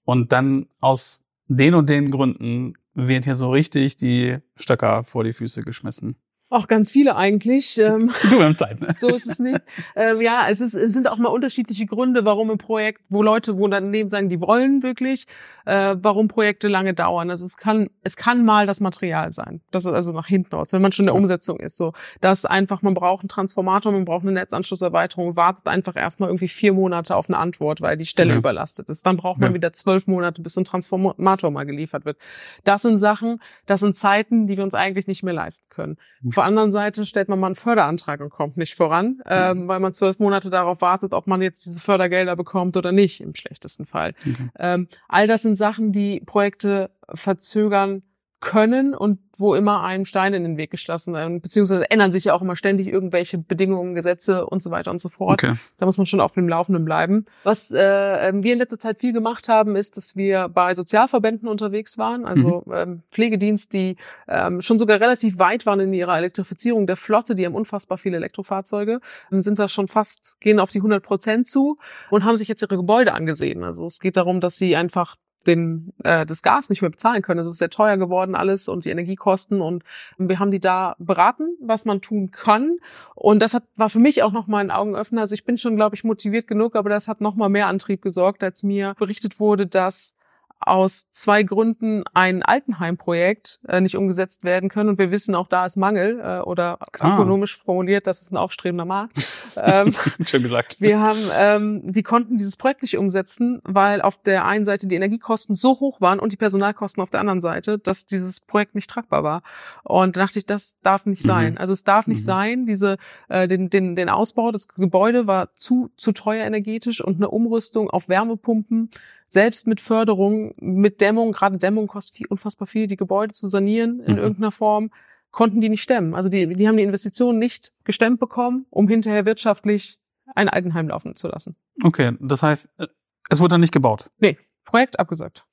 Und 0.04 0.31
dann 0.31 0.68
aus 0.81 1.24
den 1.48 1.74
und 1.74 1.89
den 1.89 2.12
Gründen 2.12 2.74
werden 2.94 3.24
hier 3.24 3.36
so 3.36 3.51
richtig 3.51 3.98
die 3.98 4.38
Stöcker 4.56 5.04
vor 5.04 5.24
die 5.24 5.33
Füße 5.33 5.62
geschmissen. 5.62 6.16
Auch 6.50 6.68
ganz 6.68 6.92
viele 6.92 7.15
eigentlich. 7.15 7.80
Ähm, 7.80 8.12
du, 8.21 8.38
wir 8.38 8.45
haben 8.45 8.56
Zeit. 8.56 8.80
Ne? 8.80 8.94
So 8.95 9.09
ist 9.09 9.25
es 9.25 9.39
nicht. 9.39 9.62
Ähm, 9.95 10.21
ja, 10.21 10.47
es, 10.47 10.62
ist, 10.62 10.75
es 10.75 10.94
sind 10.94 11.07
auch 11.07 11.18
mal 11.18 11.30
unterschiedliche 11.30 11.88
Gründe, 11.88 12.24
warum 12.24 12.51
ein 12.51 12.59
Projekt, 12.59 13.01
wo 13.09 13.24
Leute, 13.24 13.57
wo 13.57 13.68
daneben 13.68 14.09
sagen, 14.09 14.30
die 14.30 14.39
wollen 14.39 14.83
wirklich, 14.83 15.25
äh, 15.65 15.95
warum 16.00 16.27
Projekte 16.27 16.68
lange 16.68 16.94
dauern. 16.94 17.31
Also 17.31 17.45
es 17.45 17.57
kann, 17.57 17.89
es 18.03 18.15
kann 18.15 18.45
mal 18.45 18.68
das 18.68 18.80
Material 18.80 19.31
sein. 19.31 19.62
Das 19.71 19.86
ist 19.86 19.92
also 19.92 20.13
nach 20.13 20.27
hinten 20.27 20.56
raus, 20.56 20.71
wenn 20.71 20.83
man 20.83 20.92
schon 20.92 21.03
in 21.03 21.07
der 21.07 21.15
Umsetzung 21.15 21.57
ist. 21.57 21.77
So, 21.77 21.94
dass 22.21 22.45
einfach, 22.45 22.83
man 22.83 22.94
braucht 22.94 23.24
einen 23.24 23.30
Transformator, 23.30 23.91
man 23.91 24.06
braucht 24.06 24.21
eine 24.21 24.33
Netzanschlusserweiterung, 24.33 25.36
wartet 25.36 25.68
einfach 25.68 25.95
erstmal 25.95 26.30
irgendwie 26.30 26.48
vier 26.48 26.74
Monate 26.74 27.15
auf 27.15 27.27
eine 27.27 27.38
Antwort, 27.38 27.81
weil 27.81 27.98
die 27.98 28.06
Stelle 28.06 28.33
ja. 28.33 28.38
überlastet 28.38 28.89
ist. 28.91 29.03
Dann 29.06 29.18
braucht 29.18 29.39
man 29.39 29.50
ja. 29.50 29.56
wieder 29.56 29.74
zwölf 29.74 30.06
Monate, 30.06 30.44
bis 30.44 30.53
so 30.53 30.62
ein 30.62 30.65
Transformator 30.65 31.50
mal 31.50 31.65
geliefert 31.65 32.06
wird. 32.06 32.18
Das 32.63 32.83
sind 32.83 33.00
Sachen, 33.00 33.39
das 33.65 33.80
sind 33.80 33.95
Zeiten, 33.95 34.45
die 34.45 34.57
wir 34.57 34.63
uns 34.63 34.75
eigentlich 34.75 35.07
nicht 35.07 35.24
mehr 35.24 35.33
leisten 35.33 35.65
können. 35.69 35.98
Mhm. 36.21 36.35
Vor 36.36 36.44
anderen 36.44 36.74
Seite 36.74 37.06
stellt 37.06 37.30
man 37.30 37.40
mal 37.40 37.48
einen 37.48 37.56
Förderantrag 37.56 38.20
und 38.20 38.30
kommt 38.30 38.58
nicht 38.58 38.76
voran, 38.76 39.22
ähm, 39.26 39.64
mhm. 39.64 39.68
weil 39.70 39.80
man 39.80 39.94
zwölf 39.94 40.20
Monate 40.20 40.50
darauf 40.50 40.82
wartet, 40.82 41.14
ob 41.14 41.28
man 41.28 41.42
jetzt 41.42 41.66
diese 41.66 41.80
Fördergelder 41.80 42.36
bekommt 42.36 42.76
oder 42.76 42.92
nicht, 42.92 43.22
im 43.22 43.34
schlechtesten 43.36 43.86
Fall. 43.86 44.14
Mhm. 44.26 44.52
Ähm, 44.60 44.88
all 45.08 45.28
das 45.28 45.44
sind 45.44 45.56
Sachen, 45.56 45.94
die 45.94 46.20
Projekte 46.20 46.92
verzögern 47.14 48.04
können 48.45 48.94
und 48.94 49.18
wo 49.38 49.56
immer 49.56 49.83
einem 49.83 50.06
Stein 50.06 50.36
in 50.36 50.44
den 50.44 50.56
Weg 50.56 50.69
geschlossen 50.69 51.15
werden, 51.15 51.42
beziehungsweise 51.42 51.89
ändern 51.89 52.12
sich 52.12 52.25
ja 52.25 52.36
auch 52.36 52.44
immer 52.44 52.56
ständig 52.56 52.88
irgendwelche 52.88 53.39
Bedingungen, 53.39 53.95
Gesetze 53.95 54.45
und 54.45 54.62
so 54.62 54.69
weiter 54.69 54.92
und 54.92 55.01
so 55.01 55.09
fort. 55.09 55.44
Okay. 55.44 55.56
Da 55.80 55.88
muss 55.88 55.97
man 55.97 56.06
schon 56.06 56.21
auf 56.21 56.33
dem 56.33 56.47
Laufenden 56.47 56.86
bleiben. 56.86 57.25
Was 57.44 57.71
äh, 57.71 57.81
ähm, 57.81 58.44
wir 58.44 58.53
in 58.53 58.59
letzter 58.59 58.77
Zeit 58.77 59.00
viel 59.00 59.13
gemacht 59.13 59.50
haben, 59.50 59.75
ist, 59.75 59.97
dass 59.97 60.15
wir 60.15 60.47
bei 60.47 60.75
Sozialverbänden 60.75 61.50
unterwegs 61.50 61.97
waren, 61.97 62.24
also 62.25 62.63
mhm. 62.68 62.74
ähm, 62.74 63.03
Pflegedienst, 63.09 63.74
die 63.74 63.97
ähm, 64.27 64.62
schon 64.62 64.77
sogar 64.77 65.01
relativ 65.01 65.39
weit 65.39 65.65
waren 65.65 65.80
in 65.80 65.91
ihrer 65.91 66.15
Elektrifizierung 66.15 66.86
der 66.86 66.98
Flotte, 66.98 67.33
die 67.33 67.48
haben 67.48 67.56
unfassbar 67.56 67.98
viele 67.98 68.18
Elektrofahrzeuge, 68.18 69.00
sind 69.31 69.57
da 69.57 69.68
schon 69.68 69.88
fast, 69.88 70.38
gehen 70.39 70.59
auf 70.59 70.69
die 70.69 70.80
100 70.80 71.03
Prozent 71.03 71.48
zu 71.48 71.80
und 72.12 72.24
haben 72.24 72.36
sich 72.36 72.48
jetzt 72.48 72.62
ihre 72.62 72.77
Gebäude 72.77 73.13
angesehen. 73.13 73.63
Also 73.63 73.88
es 73.88 74.00
geht 74.00 74.18
darum, 74.18 74.39
dass 74.39 74.57
sie 74.57 74.75
einfach 74.75 75.15
den, 75.47 75.94
äh, 76.03 76.25
das 76.25 76.42
Gas 76.42 76.69
nicht 76.69 76.81
mehr 76.81 76.92
bezahlen 76.92 77.21
können. 77.21 77.39
Es 77.39 77.47
ist 77.47 77.57
sehr 77.57 77.69
teuer 77.69 77.97
geworden 77.97 78.36
alles 78.36 78.68
und 78.68 78.86
die 78.86 78.89
Energiekosten 78.89 79.62
und 79.62 79.83
wir 80.18 80.39
haben 80.39 80.51
die 80.51 80.59
da 80.59 80.95
beraten, 81.00 81.56
was 81.62 81.86
man 81.86 82.01
tun 82.01 82.31
kann. 82.31 82.77
Und 83.15 83.42
das 83.42 83.53
hat, 83.53 83.63
war 83.75 83.89
für 83.89 84.00
mich 84.00 84.24
auch 84.24 84.31
nochmal 84.31 84.63
ein 84.63 84.71
Augenöffner. 84.71 85.21
Also 85.21 85.33
ich 85.33 85.45
bin 85.45 85.57
schon, 85.57 85.75
glaube 85.75 85.95
ich, 85.95 86.03
motiviert 86.03 86.47
genug, 86.47 86.75
aber 86.75 86.89
das 86.89 87.07
hat 87.07 87.21
nochmal 87.21 87.50
mehr 87.50 87.68
Antrieb 87.68 88.01
gesorgt, 88.01 88.44
als 88.44 88.63
mir 88.63 88.95
berichtet 88.97 89.39
wurde, 89.39 89.68
dass 89.68 90.14
aus 90.60 91.06
zwei 91.12 91.44
Gründen 91.44 92.04
ein 92.13 92.42
Altenheimprojekt 92.42 93.60
äh, 93.68 93.81
nicht 93.81 93.96
umgesetzt 93.96 94.44
werden 94.44 94.69
können. 94.69 94.90
Und 94.90 95.00
wir 95.00 95.12
wissen 95.12 95.36
auch, 95.36 95.48
da 95.48 95.66
ist 95.66 95.75
Mangel 95.75 96.19
äh, 96.19 96.40
oder 96.40 96.80
ah. 97.00 97.13
ökonomisch 97.13 97.62
formuliert, 97.62 98.07
das 98.07 98.22
ist 98.22 98.31
ein 98.31 98.38
aufstrebender 98.38 98.86
Markt. 98.86 99.18
ähm, 99.57 99.92
Schön 100.25 100.44
gesagt. 100.44 100.78
Wir 100.80 101.00
haben, 101.00 101.19
ähm, 101.38 101.92
die 101.92 102.04
konnten 102.04 102.38
dieses 102.38 102.57
Projekt 102.57 102.81
nicht 102.81 102.98
umsetzen, 102.98 103.62
weil 103.63 104.02
auf 104.02 104.22
der 104.22 104.46
einen 104.46 104.66
Seite 104.66 104.88
die 104.88 104.96
Energiekosten 104.96 105.56
so 105.56 105.80
hoch 105.80 106.02
waren 106.02 106.19
und 106.19 106.31
die 106.31 106.38
Personalkosten 106.38 107.04
auf 107.04 107.10
der 107.10 107.19
anderen 107.19 107.42
Seite, 107.42 107.78
dass 107.78 108.06
dieses 108.06 108.40
Projekt 108.40 108.75
nicht 108.75 108.90
tragbar 108.90 109.24
war. 109.24 109.44
Und 109.84 110.18
da 110.18 110.22
dachte 110.22 110.40
ich, 110.40 110.46
das 110.46 110.78
darf 110.81 111.06
nicht 111.06 111.24
mhm. 111.24 111.28
sein. 111.28 111.58
Also 111.58 111.74
es 111.74 111.84
darf 111.84 112.08
nicht 112.08 112.22
mhm. 112.22 112.25
sein, 112.25 112.66
diese, 112.66 112.98
äh, 113.30 113.48
den, 113.48 113.69
den, 113.69 113.96
den 113.96 114.10
Ausbau 114.10 114.51
des 114.51 114.68
Gebäude 114.70 115.27
war 115.27 115.53
zu, 115.56 115.91
zu 115.98 116.12
teuer 116.12 116.46
energetisch 116.46 117.01
und 117.01 117.18
eine 117.18 117.29
Umrüstung 117.29 117.89
auf 117.89 118.10
Wärmepumpen 118.10 118.89
selbst 119.29 119.67
mit 119.67 119.82
Förderung, 119.82 120.53
mit 120.58 121.01
Dämmung, 121.01 121.32
gerade 121.32 121.58
Dämmung 121.58 121.88
kostet 121.88 122.15
viel, 122.15 122.27
unfassbar 122.27 122.67
viel, 122.67 122.88
die 122.88 122.96
Gebäude 122.96 123.34
zu 123.34 123.48
sanieren 123.48 124.00
in 124.00 124.13
mhm. 124.13 124.20
irgendeiner 124.20 124.51
Form, 124.51 124.91
konnten 125.32 125.62
die 125.62 125.70
nicht 125.70 125.82
stemmen. 125.82 126.15
Also 126.15 126.29
die, 126.29 126.48
die 126.48 126.67
haben 126.67 126.77
die 126.77 126.84
Investitionen 126.84 127.39
nicht 127.39 127.74
gestemmt 127.84 128.20
bekommen, 128.20 128.65
um 128.70 128.88
hinterher 128.88 129.25
wirtschaftlich 129.25 130.00
ein 130.34 130.50
Altenheim 130.50 130.88
laufen 130.88 131.15
zu 131.15 131.27
lassen. 131.27 131.55
Okay, 131.84 132.13
das 132.20 132.41
heißt, 132.41 132.70
äh, 132.77 132.88
es 133.29 133.39
wurde 133.39 133.53
dann 133.53 133.62
nicht 133.62 133.74
gebaut? 133.74 134.10
Nee, 134.20 134.38
Projekt 134.63 135.00
abgesagt. 135.00 135.46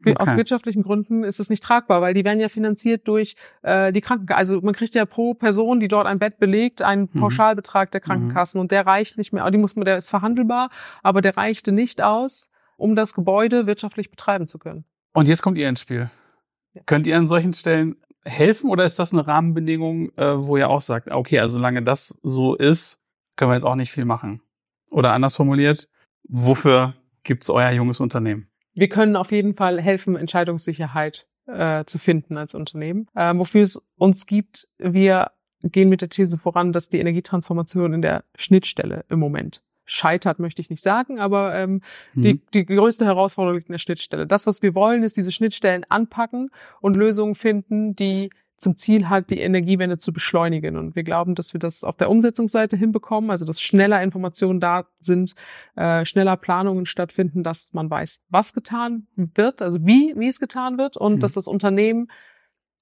Okay. 0.00 0.16
Aus 0.18 0.36
wirtschaftlichen 0.36 0.82
Gründen 0.82 1.24
ist 1.24 1.40
es 1.40 1.48
nicht 1.48 1.62
tragbar, 1.62 2.02
weil 2.02 2.12
die 2.12 2.24
werden 2.24 2.40
ja 2.40 2.48
finanziert 2.48 3.08
durch 3.08 3.36
äh, 3.62 3.90
die 3.90 4.02
Krankenkasse. 4.02 4.38
Also 4.38 4.60
man 4.60 4.74
kriegt 4.74 4.94
ja 4.94 5.06
pro 5.06 5.34
Person, 5.34 5.80
die 5.80 5.88
dort 5.88 6.06
ein 6.06 6.18
Bett 6.18 6.38
belegt, 6.38 6.82
einen 6.82 7.08
mhm. 7.12 7.20
Pauschalbetrag 7.20 7.90
der 7.90 8.02
Krankenkassen 8.02 8.58
mhm. 8.58 8.62
und 8.62 8.72
der 8.72 8.86
reicht 8.86 9.16
nicht 9.16 9.32
mehr. 9.32 9.50
Die 9.50 9.58
muss 9.58 9.76
man, 9.76 9.86
der 9.86 9.96
ist 9.96 10.10
verhandelbar, 10.10 10.70
aber 11.02 11.22
der 11.22 11.36
reichte 11.36 11.72
nicht 11.72 12.02
aus, 12.02 12.50
um 12.76 12.96
das 12.96 13.14
Gebäude 13.14 13.66
wirtschaftlich 13.66 14.10
betreiben 14.10 14.46
zu 14.46 14.58
können. 14.58 14.84
Und 15.12 15.28
jetzt 15.28 15.42
kommt 15.42 15.58
ihr 15.58 15.68
ins 15.68 15.80
Spiel. 15.80 16.10
Ja. 16.72 16.82
Könnt 16.86 17.06
ihr 17.06 17.16
an 17.16 17.28
solchen 17.28 17.52
Stellen 17.52 17.96
helfen 18.24 18.70
oder 18.70 18.84
ist 18.84 18.98
das 18.98 19.12
eine 19.12 19.26
Rahmenbedingung, 19.26 20.10
äh, 20.16 20.46
wo 20.46 20.56
ihr 20.56 20.68
auch 20.68 20.80
sagt, 20.80 21.10
okay, 21.10 21.38
also 21.38 21.56
solange 21.56 21.82
das 21.82 22.18
so 22.22 22.54
ist, 22.54 23.00
können 23.36 23.50
wir 23.50 23.54
jetzt 23.54 23.64
auch 23.64 23.74
nicht 23.74 23.90
viel 23.90 24.04
machen? 24.04 24.40
Oder 24.90 25.12
anders 25.12 25.36
formuliert, 25.36 25.88
wofür 26.28 26.94
gibt's 27.22 27.50
euer 27.50 27.70
junges 27.70 28.00
Unternehmen? 28.00 28.48
Wir 28.74 28.88
können 28.88 29.16
auf 29.16 29.30
jeden 29.30 29.54
Fall 29.54 29.80
helfen, 29.80 30.16
Entscheidungssicherheit 30.16 31.26
äh, 31.46 31.84
zu 31.84 31.98
finden 31.98 32.36
als 32.36 32.54
Unternehmen. 32.54 33.06
Äh, 33.14 33.36
wofür 33.36 33.62
es 33.62 33.76
uns 33.96 34.26
gibt, 34.26 34.68
wir 34.78 35.30
gehen 35.62 35.88
mit 35.88 36.00
der 36.00 36.08
These 36.08 36.38
voran, 36.38 36.72
dass 36.72 36.88
die 36.88 36.98
Energietransformation 36.98 37.94
in 37.94 38.02
der 38.02 38.24
Schnittstelle 38.36 39.04
im 39.08 39.18
Moment 39.18 39.62
scheitert, 39.84 40.38
möchte 40.38 40.62
ich 40.62 40.70
nicht 40.70 40.82
sagen, 40.82 41.18
aber 41.18 41.54
ähm, 41.54 41.82
mhm. 42.14 42.22
die, 42.22 42.40
die 42.52 42.66
größte 42.66 43.04
Herausforderung 43.04 43.56
liegt 43.56 43.68
in 43.68 43.74
der 43.74 43.78
Schnittstelle. 43.78 44.26
Das, 44.26 44.46
was 44.46 44.62
wir 44.62 44.74
wollen, 44.74 45.02
ist 45.02 45.16
diese 45.16 45.32
Schnittstellen 45.32 45.84
anpacken 45.88 46.50
und 46.80 46.96
Lösungen 46.96 47.34
finden, 47.34 47.94
die 47.94 48.30
zum 48.56 48.76
Ziel 48.76 49.08
hat, 49.08 49.30
die 49.30 49.40
Energiewende 49.40 49.98
zu 49.98 50.12
beschleunigen. 50.12 50.76
Und 50.76 50.96
wir 50.96 51.02
glauben, 51.02 51.34
dass 51.34 51.52
wir 51.52 51.58
das 51.58 51.84
auf 51.84 51.96
der 51.96 52.08
Umsetzungsseite 52.08 52.76
hinbekommen, 52.76 53.30
also 53.30 53.44
dass 53.44 53.60
schneller 53.60 54.02
Informationen 54.02 54.60
da 54.60 54.86
sind, 55.00 55.34
äh, 55.76 56.04
schneller 56.04 56.36
Planungen 56.36 56.86
stattfinden, 56.86 57.42
dass 57.42 57.72
man 57.74 57.90
weiß, 57.90 58.22
was 58.30 58.54
getan 58.54 59.06
wird, 59.16 59.60
also 59.60 59.84
wie, 59.84 60.14
wie 60.16 60.28
es 60.28 60.40
getan 60.40 60.78
wird 60.78 60.96
und 60.96 61.16
mhm. 61.16 61.20
dass 61.20 61.32
das 61.32 61.46
Unternehmen 61.48 62.08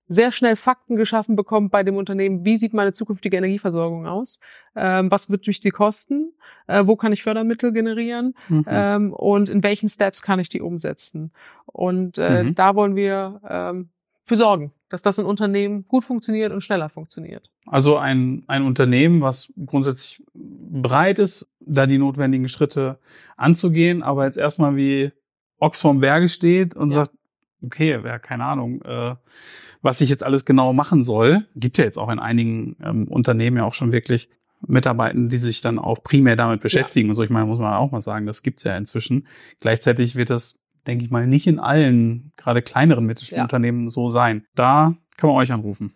sehr 0.09 0.33
schnell 0.33 0.57
Fakten 0.57 0.97
geschaffen 0.97 1.37
bekommt 1.37 1.71
bei 1.71 1.83
dem 1.83 1.97
Unternehmen, 1.97 2.45
wie 2.45 2.57
sieht 2.57 2.75
meine 2.75 2.93
zukünftige 2.93 3.37
Energieversorgung 3.37 4.07
aus, 4.07 4.41
ähm, 4.77 5.11
was 5.11 5.31
wird 5.31 5.47
durch 5.47 5.61
die 5.61 5.71
kosten, 5.71 6.33
äh, 6.67 6.87
wo 6.87 6.97
kann 6.97 7.13
ich 7.13 7.23
Fördermittel 7.23 7.73
generieren 7.73 8.35
mhm. 8.49 8.65
ähm, 8.67 9.13
und 9.13 9.49
in 9.49 9.65
welchen 9.65 9.89
Steps 9.89 10.23
kann 10.23 10.39
ich 10.39 10.49
die 10.49 10.61
umsetzen. 10.61 11.33
Und 11.67 12.19
äh, 12.19 12.45
mhm. 12.45 12.55
da 12.55 12.75
wollen 12.75 12.97
wir 12.97 13.41
ähm, 13.49 13.89
für 14.25 14.37
sorgen, 14.37 14.73
dass 14.89 15.03
das 15.03 15.19
in 15.19 15.25
Unternehmen 15.25 15.87
gut 15.89 16.05
funktioniert 16.05 16.53
und 16.53 16.61
schneller 16.61 16.89
funktioniert. 16.89 17.51
Also 17.67 17.97
ein, 17.97 18.45
ein 18.47 18.63
Unternehmen, 18.63 19.23
was 19.23 19.53
grundsätzlich 19.67 20.23
bereit 20.35 21.19
ist, 21.19 21.49
da 21.61 21.87
die 21.87 21.99
notwendigen 21.99 22.49
Schritte 22.49 22.99
anzugehen, 23.37 24.03
aber 24.03 24.25
jetzt 24.25 24.39
erstmal 24.39 24.77
wie 24.77 25.13
Ochs 25.59 25.81
vom 25.81 26.01
Berge 26.01 26.29
steht 26.29 26.75
und 26.75 26.91
ja. 26.91 26.97
sagt, 26.97 27.13
okay, 27.65 28.01
ja, 28.05 28.19
keine 28.19 28.45
Ahnung, 28.45 28.83
äh, 28.83 29.15
was 29.83 30.01
ich 30.01 30.09
jetzt 30.09 30.25
alles 30.25 30.45
genau 30.45 30.73
machen 30.73 31.03
soll. 31.03 31.47
Gibt 31.57 31.79
ja 31.79 31.85
jetzt 31.85 31.99
auch 31.99 32.11
in 32.11 32.19
einigen 32.19 32.77
ähm, 32.83 33.09
Unternehmen 33.09 33.57
ja 33.57 33.65
auch 33.65 33.75
schon 33.75 33.93
wirklich 33.93 34.29
Mitarbeitenden, 34.67 35.29
die 35.29 35.39
sich 35.39 35.61
dann 35.61 35.79
auch 35.79 36.03
primär 36.03 36.37
damit 36.37 36.61
beschäftigen. 36.61 37.09
Ja. 37.09 37.11
Und 37.11 37.17
so, 37.17 37.23
ich 37.23 37.31
meine, 37.31 37.47
muss 37.47 37.59
man 37.59 37.75
auch 37.75 37.91
mal 37.91 38.01
sagen, 38.01 38.27
das 38.27 38.43
gibt's 38.43 38.65
ja 38.65 38.77
inzwischen. 38.77 39.27
Gleichzeitig 39.61 40.15
wird 40.15 40.31
das, 40.31 40.55
denke 40.87 41.05
ich 41.05 41.11
mal, 41.11 41.27
nicht 41.27 41.47
in 41.47 41.59
allen, 41.59 42.33
gerade 42.37 42.63
kleineren 42.63 43.05
mittelständischen 43.05 43.39
ja. 43.39 43.45
Unternehmen 43.45 43.89
so 43.89 44.09
sein. 44.09 44.47
Da 44.55 44.95
kann 45.17 45.29
man 45.29 45.37
euch 45.37 45.53
anrufen. 45.53 45.95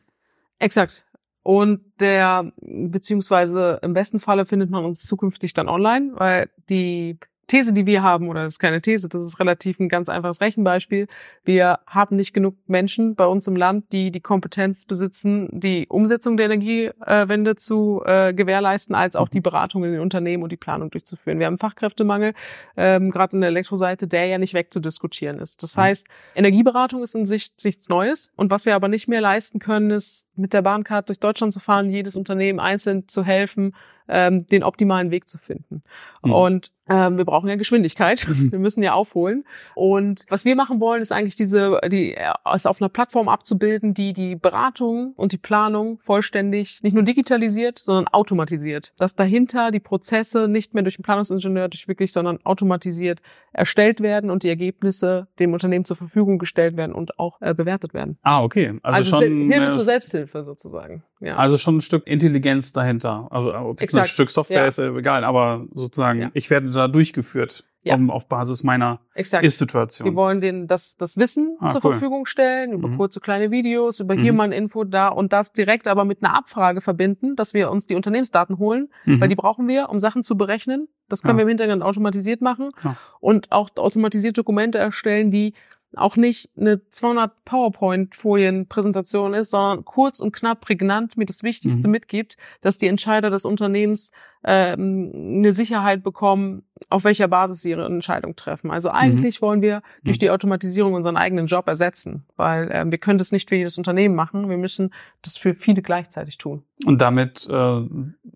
Exakt. 0.58 1.04
Und 1.42 1.80
der, 2.00 2.52
beziehungsweise 2.60 3.78
im 3.82 3.92
besten 3.92 4.18
Falle 4.18 4.46
findet 4.46 4.68
man 4.70 4.84
uns 4.84 5.02
zukünftig 5.02 5.54
dann 5.54 5.68
online, 5.68 6.12
weil 6.16 6.50
die 6.68 7.20
These, 7.46 7.72
die 7.72 7.86
wir 7.86 8.02
haben, 8.02 8.28
oder 8.28 8.44
das 8.44 8.54
ist 8.54 8.58
keine 8.58 8.80
These, 8.80 9.08
das 9.08 9.24
ist 9.24 9.38
relativ 9.38 9.78
ein 9.78 9.88
ganz 9.88 10.08
einfaches 10.08 10.40
Rechenbeispiel. 10.40 11.06
Wir 11.44 11.78
haben 11.88 12.16
nicht 12.16 12.32
genug 12.32 12.56
Menschen 12.66 13.14
bei 13.14 13.26
uns 13.26 13.46
im 13.46 13.54
Land, 13.54 13.92
die 13.92 14.10
die 14.10 14.20
Kompetenz 14.20 14.84
besitzen, 14.84 15.48
die 15.52 15.86
Umsetzung 15.88 16.36
der 16.36 16.46
Energiewende 16.46 17.54
zu 17.54 18.02
äh, 18.04 18.34
gewährleisten, 18.34 18.94
als 18.94 19.14
auch 19.14 19.28
die 19.28 19.40
Beratung 19.40 19.84
in 19.84 19.92
den 19.92 20.00
Unternehmen 20.00 20.42
und 20.42 20.50
die 20.50 20.56
Planung 20.56 20.90
durchzuführen. 20.90 21.38
Wir 21.38 21.46
haben 21.46 21.58
Fachkräftemangel, 21.58 22.34
ähm, 22.76 23.10
gerade 23.10 23.36
in 23.36 23.40
der 23.42 23.50
Elektroseite, 23.50 24.08
der 24.08 24.26
ja 24.26 24.38
nicht 24.38 24.54
wegzudiskutieren 24.54 25.38
ist. 25.38 25.62
Das 25.62 25.76
mhm. 25.76 25.82
heißt, 25.82 26.06
Energieberatung 26.34 27.02
ist 27.02 27.14
in 27.14 27.26
sich 27.26 27.50
nichts 27.64 27.88
Neues. 27.88 28.32
Und 28.36 28.50
was 28.50 28.66
wir 28.66 28.74
aber 28.74 28.88
nicht 28.88 29.06
mehr 29.06 29.20
leisten 29.20 29.60
können, 29.60 29.90
ist 29.90 30.26
mit 30.34 30.52
der 30.52 30.62
Bahncard 30.62 31.08
durch 31.08 31.20
Deutschland 31.20 31.52
zu 31.52 31.60
fahren, 31.60 31.90
jedes 31.90 32.16
Unternehmen 32.16 32.60
einzeln 32.60 33.08
zu 33.08 33.24
helfen, 33.24 33.72
ähm, 34.08 34.46
den 34.46 34.62
optimalen 34.62 35.10
Weg 35.10 35.28
zu 35.28 35.38
finden. 35.38 35.82
Mhm. 36.22 36.32
Und 36.32 36.70
ähm, 36.88 37.16
wir 37.16 37.24
brauchen 37.24 37.48
ja 37.48 37.56
Geschwindigkeit. 37.56 38.26
Mhm. 38.28 38.52
Wir 38.56 38.58
müssen 38.58 38.82
ja 38.82 38.92
aufholen. 38.92 39.44
Und 39.74 40.24
was 40.28 40.44
wir 40.44 40.54
machen 40.54 40.80
wollen, 40.80 41.02
ist 41.02 41.12
eigentlich 41.12 41.34
diese, 41.34 41.80
die, 41.90 42.16
es 42.54 42.66
auf 42.66 42.80
einer 42.80 42.88
Plattform 42.88 43.28
abzubilden, 43.28 43.92
die 43.92 44.12
die 44.12 44.36
Beratung 44.36 45.12
und 45.16 45.32
die 45.32 45.38
Planung 45.38 45.98
vollständig 46.00 46.80
nicht 46.82 46.94
nur 46.94 47.02
digitalisiert, 47.02 47.78
sondern 47.78 48.06
automatisiert. 48.08 48.92
Dass 48.98 49.16
dahinter 49.16 49.70
die 49.70 49.80
Prozesse 49.80 50.48
nicht 50.48 50.74
mehr 50.74 50.84
durch 50.84 50.96
den 50.96 51.02
Planungsingenieur 51.02 51.68
durch 51.68 51.88
wirklich, 51.88 52.12
sondern 52.12 52.38
automatisiert 52.44 53.20
erstellt 53.52 54.00
werden 54.00 54.30
und 54.30 54.42
die 54.42 54.48
Ergebnisse 54.48 55.28
dem 55.38 55.52
Unternehmen 55.52 55.84
zur 55.84 55.96
Verfügung 55.96 56.38
gestellt 56.38 56.76
werden 56.76 56.94
und 56.94 57.18
auch 57.18 57.40
äh, 57.40 57.54
bewertet 57.54 57.94
werden. 57.94 58.18
Ah, 58.22 58.42
okay. 58.42 58.78
Also, 58.82 58.96
also 58.96 59.16
schon 59.16 59.48
Hilfe 59.48 59.68
äh, 59.68 59.72
zur 59.72 59.84
Selbsthilfe 59.84 60.42
sozusagen. 60.44 61.02
Ja. 61.20 61.36
Also 61.36 61.56
schon 61.58 61.78
ein 61.78 61.80
Stück 61.80 62.06
Intelligenz 62.06 62.72
dahinter. 62.72 63.28
Also 63.30 63.54
ob 63.54 63.80
es 63.80 63.94
ein 63.94 64.04
Stück 64.06 64.30
Software 64.30 64.62
ja. 64.62 64.66
ist, 64.66 64.78
äh, 64.78 64.88
egal, 64.88 65.24
aber 65.24 65.66
sozusagen, 65.72 66.20
ja. 66.20 66.30
ich 66.34 66.50
werde 66.50 66.70
da 66.70 66.88
durchgeführt. 66.88 67.64
Um, 67.88 68.10
auf 68.10 68.26
Basis 68.26 68.64
meiner 68.64 68.98
Ist-Situation. 69.14 70.08
Wir 70.08 70.16
wollen 70.16 70.40
denen 70.40 70.66
das, 70.66 70.96
das 70.96 71.16
Wissen 71.16 71.56
ah, 71.60 71.68
zur 71.68 71.84
cool. 71.84 71.92
Verfügung 71.92 72.26
stellen, 72.26 72.72
über 72.72 72.88
mhm. 72.88 72.96
kurze 72.96 73.20
kleine 73.20 73.52
Videos, 73.52 74.00
über 74.00 74.14
hier 74.14 74.32
mhm. 74.32 74.38
mal 74.38 74.44
ein 74.44 74.52
Info 74.52 74.82
da 74.82 75.06
und 75.06 75.32
das 75.32 75.52
direkt 75.52 75.86
aber 75.86 76.04
mit 76.04 76.20
einer 76.20 76.36
Abfrage 76.36 76.80
verbinden, 76.80 77.36
dass 77.36 77.54
wir 77.54 77.70
uns 77.70 77.86
die 77.86 77.94
Unternehmensdaten 77.94 78.58
holen, 78.58 78.88
mhm. 79.04 79.20
weil 79.20 79.28
die 79.28 79.36
brauchen 79.36 79.68
wir, 79.68 79.88
um 79.88 80.00
Sachen 80.00 80.24
zu 80.24 80.36
berechnen. 80.36 80.88
Das 81.08 81.22
können 81.22 81.38
wir 81.38 81.42
im 81.42 81.48
Hintergrund 81.48 81.84
automatisiert 81.84 82.40
machen 82.40 82.72
und 83.20 83.52
auch 83.52 83.68
automatisiert 83.76 84.36
Dokumente 84.36 84.78
erstellen, 84.78 85.30
die 85.30 85.54
auch 85.94 86.16
nicht 86.16 86.50
eine 86.56 86.86
200 86.90 87.44
PowerPoint-Folien-Präsentation 87.44 89.34
ist, 89.34 89.50
sondern 89.50 89.84
kurz 89.84 90.20
und 90.20 90.32
knapp 90.32 90.60
prägnant 90.60 91.16
mir 91.16 91.26
das 91.26 91.42
Wichtigste 91.42 91.88
mhm. 91.88 91.92
mitgibt, 91.92 92.36
dass 92.60 92.78
die 92.78 92.88
Entscheider 92.88 93.30
des 93.30 93.44
Unternehmens 93.44 94.10
ähm, 94.48 95.10
eine 95.12 95.52
Sicherheit 95.52 96.04
bekommen, 96.04 96.62
auf 96.88 97.02
welcher 97.02 97.26
Basis 97.26 97.62
sie 97.62 97.70
ihre 97.70 97.84
Entscheidung 97.84 98.36
treffen. 98.36 98.70
Also 98.70 98.90
eigentlich 98.90 99.40
mhm. 99.40 99.46
wollen 99.46 99.62
wir 99.62 99.82
durch 100.04 100.18
mhm. 100.18 100.20
die 100.20 100.30
Automatisierung 100.30 100.94
unseren 100.94 101.16
eigenen 101.16 101.46
Job 101.46 101.66
ersetzen, 101.66 102.24
weil 102.36 102.70
äh, 102.70 102.84
wir 102.88 102.98
können 102.98 103.18
das 103.18 103.32
nicht 103.32 103.48
für 103.48 103.56
jedes 103.56 103.76
Unternehmen 103.76 104.14
machen. 104.14 104.48
Wir 104.48 104.56
müssen 104.56 104.94
das 105.22 105.36
für 105.36 105.52
viele 105.52 105.82
gleichzeitig 105.82 106.38
tun. 106.38 106.62
Und 106.84 107.00
damit 107.00 107.48
äh, 107.50 107.80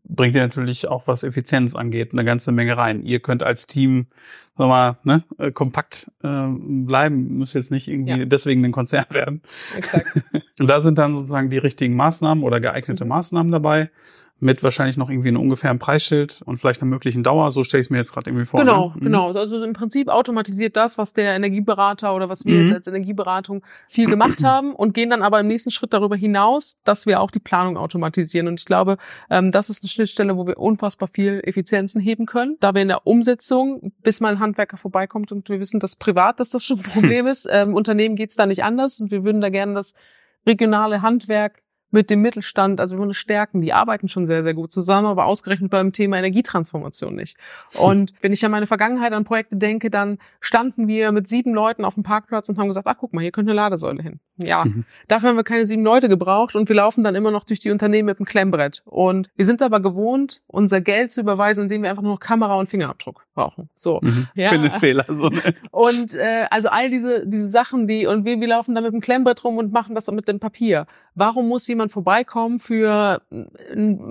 bringt 0.02 0.35
ihr 0.35 0.43
natürlich 0.43 0.88
auch, 0.88 1.07
was 1.07 1.23
Effizienz 1.23 1.76
angeht, 1.76 2.12
eine 2.12 2.25
ganze 2.25 2.50
Menge 2.50 2.76
rein. 2.76 3.05
Ihr 3.05 3.21
könnt 3.21 3.45
als 3.45 3.69
Team, 3.69 4.07
sag 4.59 4.67
mal, 4.67 4.99
ne, 5.05 5.23
äh, 5.38 5.52
kompakt 5.52 6.11
äh, 6.25 6.49
bleiben, 6.49 7.38
müsst 7.38 7.55
jetzt 7.55 7.71
nicht 7.71 7.87
irgendwie 7.87 8.19
ja. 8.19 8.25
deswegen 8.25 8.64
ein 8.64 8.73
Konzern 8.73 9.07
werden. 9.11 9.43
Exakt. 9.76 10.07
Und 10.59 10.67
da 10.67 10.81
sind 10.81 10.99
dann 10.99 11.14
sozusagen 11.14 11.50
die 11.50 11.59
richtigen 11.59 11.95
Maßnahmen 11.95 12.43
oder 12.43 12.59
geeignete 12.59 13.05
mhm. 13.05 13.11
Maßnahmen 13.11 13.52
dabei 13.52 13.90
mit 14.41 14.63
wahrscheinlich 14.63 14.97
noch 14.97 15.11
irgendwie 15.11 15.29
einem 15.29 15.41
ungefähren 15.41 15.79
Preisschild 15.79 16.41
und 16.47 16.59
vielleicht 16.59 16.81
einer 16.81 16.89
möglichen 16.89 17.23
Dauer. 17.23 17.51
So 17.51 17.63
stelle 17.63 17.83
ich 17.83 17.87
es 17.87 17.91
mir 17.91 17.99
jetzt 17.99 18.13
gerade 18.13 18.31
irgendwie 18.31 18.47
vor. 18.47 18.61
Genau, 18.61 18.89
ne? 18.89 18.95
mhm. 18.97 19.05
genau. 19.05 19.33
Also 19.33 19.63
im 19.63 19.75
Prinzip 19.75 20.09
automatisiert 20.09 20.77
das, 20.77 20.97
was 20.97 21.13
der 21.13 21.35
Energieberater 21.37 22.15
oder 22.15 22.31
was 22.31 22.47
wir 22.47 22.55
mhm. 22.55 22.63
jetzt 22.63 22.75
als 22.75 22.87
Energieberatung 22.87 23.63
viel 23.87 24.09
gemacht 24.09 24.43
haben 24.43 24.75
und 24.75 24.95
gehen 24.95 25.11
dann 25.11 25.23
aber 25.23 25.41
im 25.41 25.47
nächsten 25.47 25.71
Schritt 25.71 25.93
darüber 25.93 26.17
hinaus, 26.17 26.79
dass 26.85 27.05
wir 27.05 27.21
auch 27.21 27.31
die 27.31 27.39
Planung 27.39 27.77
automatisieren. 27.77 28.49
Und 28.49 28.59
ich 28.59 28.65
glaube, 28.65 28.97
ähm, 29.29 29.53
das 29.53 29.69
ist 29.69 29.83
eine 29.83 29.91
Schnittstelle, 29.91 30.37
wo 30.37 30.47
wir 30.47 30.59
unfassbar 30.59 31.09
viel 31.13 31.43
Effizienzen 31.45 32.01
heben 32.01 32.25
können, 32.25 32.57
da 32.61 32.75
wir 32.75 32.81
in 32.81 32.89
der 32.89 33.07
Umsetzung, 33.07 33.93
bis 34.03 34.21
mal 34.21 34.33
ein 34.33 34.41
Handwerker 34.41 34.79
vorbeikommt 34.79 35.33
und 35.33 35.51
wir 35.51 35.61
wissen, 35.61 35.81
dass 35.81 35.97
privat, 35.97 36.41
dass 36.41 36.49
das 36.49 36.65
schon 36.65 36.79
ein 36.79 36.83
Problem 36.91 37.27
ist. 37.27 37.47
Ähm, 37.51 37.75
Unternehmen 37.75 38.17
geht 38.17 38.31
es 38.31 38.37
da 38.37 38.47
nicht 38.47 38.65
anders 38.65 39.01
und 39.01 39.11
wir 39.11 39.23
würden 39.23 39.43
da 39.43 39.51
gerne 39.51 39.75
das 39.75 39.93
regionale 40.47 41.03
Handwerk 41.03 41.63
mit 41.91 42.11
dem 42.11 42.23
Mittelstand, 42.23 42.81
also 42.81 42.97
wir 42.97 43.01
wollen 43.01 43.11
es 43.11 43.17
stärken. 43.17 43.61
Die 43.61 43.73
arbeiten 43.73 44.09
schon 44.09 44.27
sehr, 44.27 44.43
sehr 44.43 44.55
gut 44.55 44.73
zusammen, 44.73 45.07
aber 45.07 45.27
ausgerechnet 45.27 45.71
beim 45.71 45.93
Thema 45.93 46.19
Energietransformation 46.19 47.15
nicht. 47.15 47.37
Und 47.79 48.13
wenn 48.21 48.33
ich 48.33 48.45
an 48.45 48.51
meine 48.51 48.67
Vergangenheit 48.67 49.13
an 49.13 49.25
Projekte 49.25 49.57
denke, 49.57 49.91
dann 49.91 50.19
standen 50.41 50.89
wir 50.89 51.13
mit 51.13 51.29
sieben 51.29 51.55
Leuten 51.55 51.85
auf 51.85 51.95
dem 51.95 52.03
Parkplatz 52.03 52.49
und 52.49 52.59
haben 52.59 52.69
gesagt, 52.69 52.87
ach 52.87 52.97
guck 52.99 53.13
mal, 53.13 53.21
hier 53.21 53.33
könnte 53.33 53.51
eine 53.51 53.57
Ladesäule 53.57 54.03
hin. 54.03 54.21
Ja, 54.45 54.65
mhm. 54.65 54.85
dafür 55.09 55.31
haben 55.31 55.37
wir 55.37 55.45
keine 55.45 55.67
sieben 55.67 55.85
Leute 55.85 56.09
gebraucht 56.09 56.57
und 56.57 56.69
wir 56.69 56.77
laufen 56.77 57.03
dann 57.05 57.15
immer 57.15 57.31
noch 57.31 57.45
durch 57.45 57.61
die 57.61 57.71
Unternehmen 57.71 58.07
mit 58.07 58.19
dem 58.19 58.27
Klemmbrett. 58.27 58.83
Und 58.85 59.31
wir 59.37 59.45
sind 59.45 59.63
aber 59.63 59.81
gewohnt, 59.81 60.43
unser 60.47 60.81
Geld 60.81 61.13
zu 61.13 61.21
überweisen, 61.21 61.63
indem 61.63 61.83
wir 61.83 61.91
einfach 61.91 62.03
nur 62.03 62.19
Kamera 62.19 62.55
und 62.57 62.69
Fingerabdruck 62.69 63.27
brauchen. 63.35 63.69
So. 63.75 64.01
Mhm. 64.03 64.29
Ja. 64.35 64.49
Finde 64.49 64.71
Fehler. 64.79 65.05
So, 65.09 65.29
ne? 65.29 65.41
Und 65.71 66.15
äh, 66.15 66.47
also 66.51 66.69
all 66.69 66.91
diese, 66.91 67.27
diese 67.27 67.49
Sachen, 67.49 67.87
die, 67.87 68.07
und 68.07 68.25
wir, 68.25 68.41
wir 68.41 68.49
laufen 68.49 68.75
da 68.75 68.81
mit 68.81 68.93
dem 68.93 69.01
Klemmbrett 69.01 69.45
rum 69.45 69.59
und 69.59 69.73
machen 69.73 69.95
das 69.95 70.11
mit 70.11 70.29
dem 70.29 70.41
Papier. 70.41 70.87
Warum 71.15 71.49
muss 71.49 71.67
jemand 71.69 71.93
vorbeikommen 71.93 72.59
für, 72.59 73.23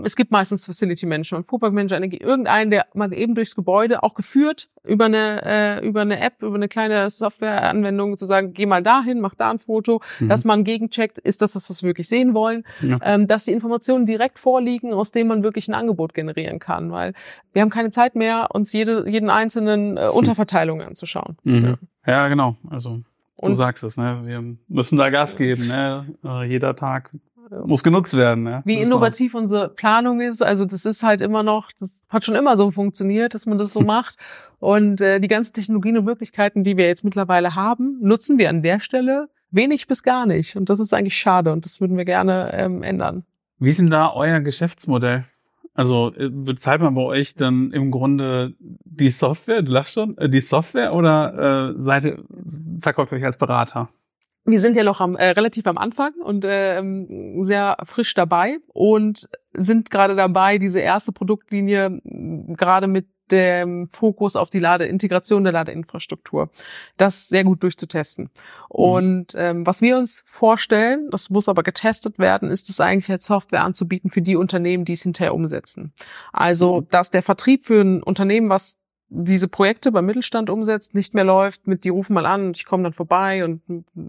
es 0.03 0.15
gibt 0.15 0.31
meistens 0.31 0.65
Facility 0.65 1.05
Management, 1.05 1.47
Fuhrpark 1.47 1.73
Manager, 1.73 2.01
irgendeinen, 2.01 2.71
der 2.71 2.87
mal 2.93 3.13
eben 3.13 3.35
durchs 3.35 3.55
Gebäude, 3.55 4.03
auch 4.03 4.13
geführt 4.13 4.69
über 4.89 5.05
eine, 5.05 5.41
äh, 5.43 5.87
über 5.87 6.01
eine 6.01 6.19
App, 6.19 6.41
über 6.41 6.55
eine 6.55 6.67
kleine 6.67 7.09
Softwareanwendung 7.09 8.17
zu 8.17 8.25
sagen, 8.25 8.53
geh 8.53 8.65
mal 8.65 8.83
dahin, 8.83 9.21
mach 9.21 9.35
da 9.35 9.51
ein 9.51 9.59
Foto, 9.59 10.01
mhm. 10.19 10.27
dass 10.27 10.45
man 10.45 10.63
gegencheckt, 10.63 11.17
ist 11.19 11.41
das 11.41 11.53
das, 11.53 11.69
was 11.69 11.83
wir 11.83 11.87
wirklich 11.87 12.09
sehen 12.09 12.33
wollen, 12.33 12.63
ja. 12.81 12.99
ähm, 13.03 13.27
dass 13.27 13.45
die 13.45 13.51
Informationen 13.51 14.05
direkt 14.05 14.39
vorliegen, 14.39 14.93
aus 14.93 15.11
denen 15.11 15.29
man 15.29 15.43
wirklich 15.43 15.67
ein 15.67 15.73
Angebot 15.73 16.13
generieren 16.13 16.59
kann, 16.59 16.91
weil 16.91 17.13
wir 17.53 17.61
haben 17.61 17.69
keine 17.69 17.91
Zeit 17.91 18.15
mehr, 18.15 18.49
uns 18.53 18.73
jede, 18.73 19.09
jeden 19.09 19.29
einzelnen 19.29 19.97
äh, 19.97 20.07
Unterverteilungen 20.07 20.87
anzuschauen. 20.87 21.37
Mhm. 21.43 21.77
Ja. 22.05 22.13
ja, 22.13 22.27
genau, 22.27 22.55
also 22.69 23.01
Du 23.41 23.53
sagst 23.53 23.83
es, 23.83 23.97
ne? 23.97 24.21
Wir 24.25 24.43
müssen 24.67 24.97
da 24.97 25.09
Gas 25.09 25.37
geben, 25.37 25.67
ne? 25.67 26.13
Äh, 26.25 26.45
jeder 26.45 26.75
Tag 26.75 27.11
muss 27.65 27.83
genutzt 27.83 28.15
werden. 28.15 28.45
Ja. 28.47 28.61
Wie 28.65 28.81
innovativ 28.81 29.35
unsere 29.35 29.69
Planung 29.69 30.21
ist, 30.21 30.41
also 30.41 30.65
das 30.65 30.85
ist 30.85 31.03
halt 31.03 31.21
immer 31.21 31.43
noch, 31.43 31.71
das 31.77 32.03
hat 32.09 32.23
schon 32.23 32.35
immer 32.35 32.57
so 32.57 32.71
funktioniert, 32.71 33.33
dass 33.33 33.45
man 33.45 33.57
das 33.57 33.73
so 33.73 33.81
macht. 33.95 34.15
Und 34.59 34.99
äh, 35.01 35.19
die 35.19 35.27
ganzen 35.27 35.53
Technologien 35.53 35.97
und 35.97 36.05
Möglichkeiten, 36.05 36.63
die 36.63 36.77
wir 36.77 36.87
jetzt 36.87 37.03
mittlerweile 37.03 37.55
haben, 37.55 37.97
nutzen 38.01 38.37
wir 38.37 38.49
an 38.49 38.61
der 38.61 38.79
Stelle 38.79 39.29
wenig 39.51 39.87
bis 39.87 40.03
gar 40.03 40.25
nicht. 40.25 40.55
Und 40.55 40.69
das 40.69 40.79
ist 40.79 40.93
eigentlich 40.93 41.17
schade 41.17 41.51
und 41.51 41.65
das 41.65 41.81
würden 41.81 41.97
wir 41.97 42.05
gerne 42.05 42.51
ähm, 42.53 42.83
ändern. 42.83 43.23
Wie 43.59 43.69
ist 43.69 43.79
denn 43.79 43.89
da 43.89 44.13
euer 44.13 44.39
Geschäftsmodell? 44.39 45.25
Also 45.73 46.13
äh, 46.17 46.29
bezahlt 46.29 46.81
man 46.81 46.93
bei 46.93 47.01
euch 47.01 47.35
dann 47.35 47.71
im 47.71 47.89
Grunde 47.89 48.53
die 48.59 49.09
Software, 49.09 49.61
du 49.61 49.71
lachst 49.71 49.93
schon, 49.93 50.17
äh, 50.17 50.29
die 50.29 50.41
Software 50.41 50.93
oder 50.93 51.69
äh, 51.69 51.79
seid 51.79 52.05
ihr, 52.05 52.23
verkauft 52.81 53.13
euch 53.13 53.23
als 53.23 53.37
Berater? 53.37 53.89
Wir 54.49 54.59
sind 54.59 54.75
ja 54.75 54.83
noch 54.83 54.99
am, 54.99 55.15
äh, 55.15 55.29
relativ 55.29 55.67
am 55.67 55.77
Anfang 55.77 56.13
und 56.23 56.45
äh, 56.45 56.81
sehr 57.41 57.77
frisch 57.83 58.13
dabei 58.13 58.57
und 58.67 59.29
sind 59.53 59.91
gerade 59.91 60.15
dabei, 60.15 60.57
diese 60.57 60.79
erste 60.79 61.11
Produktlinie 61.11 62.01
gerade 62.03 62.87
mit 62.87 63.07
dem 63.31 63.87
Fokus 63.87 64.35
auf 64.35 64.49
die 64.49 64.59
Ladeintegration 64.59 65.43
der 65.43 65.53
Ladeinfrastruktur, 65.53 66.49
das 66.97 67.27
sehr 67.27 67.43
gut 67.43 67.63
durchzutesten. 67.63 68.25
Mhm. 68.25 68.29
Und 68.69 69.33
ähm, 69.35 69.65
was 69.65 69.81
wir 69.81 69.97
uns 69.97 70.23
vorstellen, 70.25 71.09
das 71.11 71.29
muss 71.29 71.49
aber 71.49 71.63
getestet 71.63 72.19
werden, 72.19 72.49
ist 72.49 72.69
es 72.69 72.79
eigentlich 72.79 73.11
als 73.11 73.25
Software 73.25 73.63
anzubieten 73.63 74.09
für 74.09 74.21
die 74.21 74.35
Unternehmen, 74.35 74.85
die 74.85 74.93
es 74.93 75.03
hinterher 75.03 75.33
umsetzen. 75.33 75.93
Also, 76.33 76.81
mhm. 76.81 76.87
dass 76.89 77.11
der 77.11 77.23
Vertrieb 77.23 77.63
für 77.63 77.81
ein 77.81 78.03
Unternehmen, 78.03 78.49
was 78.49 78.77
diese 79.09 79.47
Projekte 79.47 79.91
beim 79.91 80.05
Mittelstand 80.05 80.49
umsetzt, 80.49 80.93
nicht 80.93 81.13
mehr 81.13 81.23
läuft 81.23 81.67
mit, 81.67 81.83
die 81.83 81.89
rufen 81.89 82.13
mal 82.13 82.25
an 82.25 82.47
und 82.47 82.57
ich 82.57 82.65
komme 82.65 82.83
dann 82.83 82.93
vorbei 82.93 83.43
und 83.43 83.61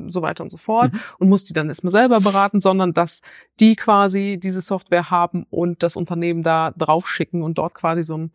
so 0.08 0.20
weiter 0.22 0.42
und 0.42 0.50
so 0.50 0.58
fort 0.58 0.92
mhm. 0.92 1.00
und 1.18 1.28
muss 1.28 1.44
die 1.44 1.54
dann 1.54 1.68
erstmal 1.68 1.90
selber 1.90 2.20
beraten, 2.20 2.60
sondern 2.60 2.92
dass 2.92 3.22
die 3.60 3.76
quasi 3.76 4.38
diese 4.40 4.60
Software 4.60 5.10
haben 5.10 5.46
und 5.50 5.82
das 5.82 5.96
Unternehmen 5.96 6.42
da 6.42 6.72
drauf 6.76 7.08
schicken 7.08 7.42
und 7.42 7.56
dort 7.58 7.74
quasi 7.74 8.02
so 8.02 8.16
ein 8.16 8.30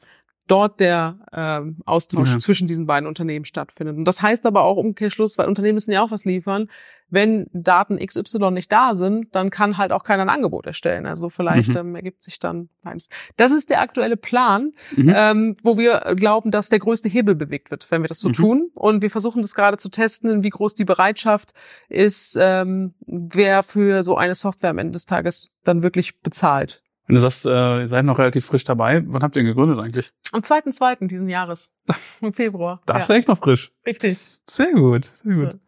dort 0.47 0.79
der 0.79 1.19
ähm, 1.33 1.77
Austausch 1.85 2.33
ja. 2.33 2.39
zwischen 2.39 2.67
diesen 2.67 2.85
beiden 2.85 3.07
Unternehmen 3.07 3.45
stattfindet. 3.45 3.97
Und 3.97 4.05
das 4.05 4.21
heißt 4.21 4.45
aber 4.45 4.63
auch 4.63 4.77
Umkehrschluss, 4.77 5.37
weil 5.37 5.47
Unternehmen 5.47 5.75
müssen 5.75 5.91
ja 5.91 6.03
auch 6.03 6.11
was 6.11 6.25
liefern. 6.25 6.69
Wenn 7.09 7.47
Daten 7.53 7.97
XY 7.97 8.51
nicht 8.51 8.71
da 8.71 8.95
sind, 8.95 9.35
dann 9.35 9.51
kann 9.51 9.77
halt 9.77 9.91
auch 9.91 10.03
keiner 10.03 10.23
ein 10.23 10.29
Angebot 10.29 10.65
erstellen. 10.65 11.05
Also 11.05 11.29
vielleicht 11.29 11.69
mhm. 11.69 11.77
ähm, 11.77 11.95
ergibt 11.95 12.23
sich 12.23 12.39
dann 12.39 12.69
eins. 12.83 13.09
Das 13.37 13.51
ist 13.51 13.69
der 13.69 13.81
aktuelle 13.81 14.17
Plan, 14.17 14.73
mhm. 14.95 15.13
ähm, 15.15 15.55
wo 15.63 15.77
wir 15.77 16.13
glauben, 16.15 16.51
dass 16.51 16.69
der 16.69 16.79
größte 16.79 17.09
Hebel 17.09 17.35
bewegt 17.35 17.69
wird, 17.69 17.89
wenn 17.91 18.01
wir 18.01 18.07
das 18.07 18.19
so 18.19 18.29
mhm. 18.29 18.33
tun. 18.33 18.71
Und 18.73 19.01
wir 19.01 19.11
versuchen 19.11 19.41
das 19.41 19.53
gerade 19.53 19.77
zu 19.77 19.89
testen, 19.89 20.43
wie 20.43 20.49
groß 20.49 20.73
die 20.73 20.85
Bereitschaft 20.85 21.53
ist, 21.89 22.37
ähm, 22.39 22.93
wer 23.05 23.63
für 23.63 24.03
so 24.03 24.17
eine 24.17 24.35
Software 24.35 24.71
am 24.71 24.79
Ende 24.79 24.93
des 24.93 25.05
Tages 25.05 25.51
dann 25.63 25.83
wirklich 25.83 26.21
bezahlt. 26.21 26.83
Wenn 27.07 27.15
du 27.15 27.21
sagst, 27.21 27.45
äh, 27.45 27.79
ihr 27.79 27.87
seid 27.87 28.05
noch 28.05 28.17
relativ 28.17 28.45
frisch 28.45 28.63
dabei, 28.63 29.03
wann 29.05 29.21
habt 29.21 29.35
ihr 29.35 29.41
ihn 29.41 29.47
gegründet 29.47 29.79
eigentlich? 29.79 30.11
Am 30.31 30.41
2.2. 30.41 31.07
diesen 31.07 31.29
Jahres. 31.29 31.75
Im 32.21 32.33
Februar. 32.33 32.81
Das 32.85 33.03
ist 33.03 33.09
ja. 33.09 33.15
echt 33.15 33.27
noch 33.27 33.39
frisch. 33.39 33.71
Richtig. 33.85 34.19
Sehr 34.49 34.73
gut, 34.73 35.05
sehr 35.05 35.33
gut. 35.35 35.53
Ja. 35.53 35.59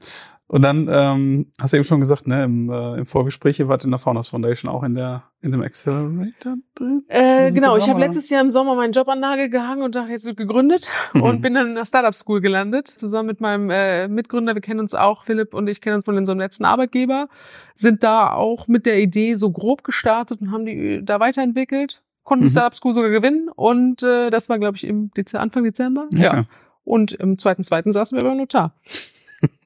Und 0.50 0.62
dann 0.62 0.88
ähm, 0.90 1.52
hast 1.62 1.74
du 1.74 1.78
eben 1.78 1.84
schon 1.84 2.00
gesagt, 2.00 2.26
ne, 2.26 2.46
im, 2.46 2.70
äh, 2.70 3.00
im 3.00 3.06
Vorgespräch, 3.06 3.60
ihr 3.60 3.68
wart 3.68 3.84
in 3.84 3.92
der 3.92 4.00
Founders 4.00 4.30
Foundation 4.30 4.72
auch 4.72 4.82
in 4.84 4.96
der 4.96 5.24
in 5.42 5.52
dem 5.52 5.62
Accelerator 5.62 6.56
drin? 6.74 7.04
Äh, 7.10 7.52
genau, 7.52 7.76
ich 7.76 7.90
habe 7.90 8.00
letztes 8.00 8.30
Jahr 8.30 8.42
im 8.42 8.50
Sommer 8.50 8.76
meinen 8.76 8.94
Job 8.94 9.10
an 9.10 9.20
Nagel 9.20 9.50
gehangen 9.50 9.82
und 9.82 9.96
dachte, 9.96 10.12
jetzt 10.12 10.26
wird 10.26 10.38
gegründet 10.38 10.90
mhm. 11.14 11.22
und 11.22 11.42
bin 11.42 11.54
dann 11.54 11.68
in 11.68 11.76
der 11.76 11.84
Startup 11.84 12.16
School 12.16 12.40
gelandet, 12.40 12.88
zusammen 12.88 13.28
mit 13.28 13.42
meinem 13.42 13.70
äh, 13.70 14.08
Mitgründer, 14.08 14.56
wir 14.56 14.62
kennen 14.62 14.80
uns 14.80 14.96
auch, 14.96 15.26
Philipp 15.26 15.54
und 15.54 15.68
ich 15.68 15.82
kennen 15.82 15.98
uns 15.98 16.06
von 16.06 16.18
unserem 16.18 16.40
letzten 16.40 16.64
Arbeitgeber, 16.64 17.28
sind 17.76 18.04
da 18.04 18.32
auch 18.32 18.70
mit 18.70 18.86
der 18.86 19.00
Idee 19.00 19.36
so 19.36 19.52
grob 19.52 19.84
gestartet 19.84 20.40
und 20.40 20.52
haben 20.54 20.66
die 20.66 21.04
da 21.04 21.20
weiterentwickelt, 21.20 22.04
konnten 22.24 22.46
mhm. 22.46 22.48
die 22.48 22.52
Startup 22.52 22.76
School 22.76 22.94
sogar 22.94 23.10
gewinnen 23.10 23.50
und 23.54 24.02
äh, 24.02 24.30
das 24.30 24.48
war, 24.48 24.60
glaube 24.60 24.78
ich, 24.78 24.88
im 24.88 25.12
Dezember, 25.12 25.44
Anfang 25.44 25.66
Dezember. 25.66 26.08
Ja. 26.14 26.22
ja. 26.22 26.44
Und 26.86 27.12
im 27.12 27.38
zweiten, 27.38 27.64
zweiten 27.64 27.92
saßen 27.92 28.18
wir 28.18 28.24
beim 28.24 28.38
Notar. 28.38 28.74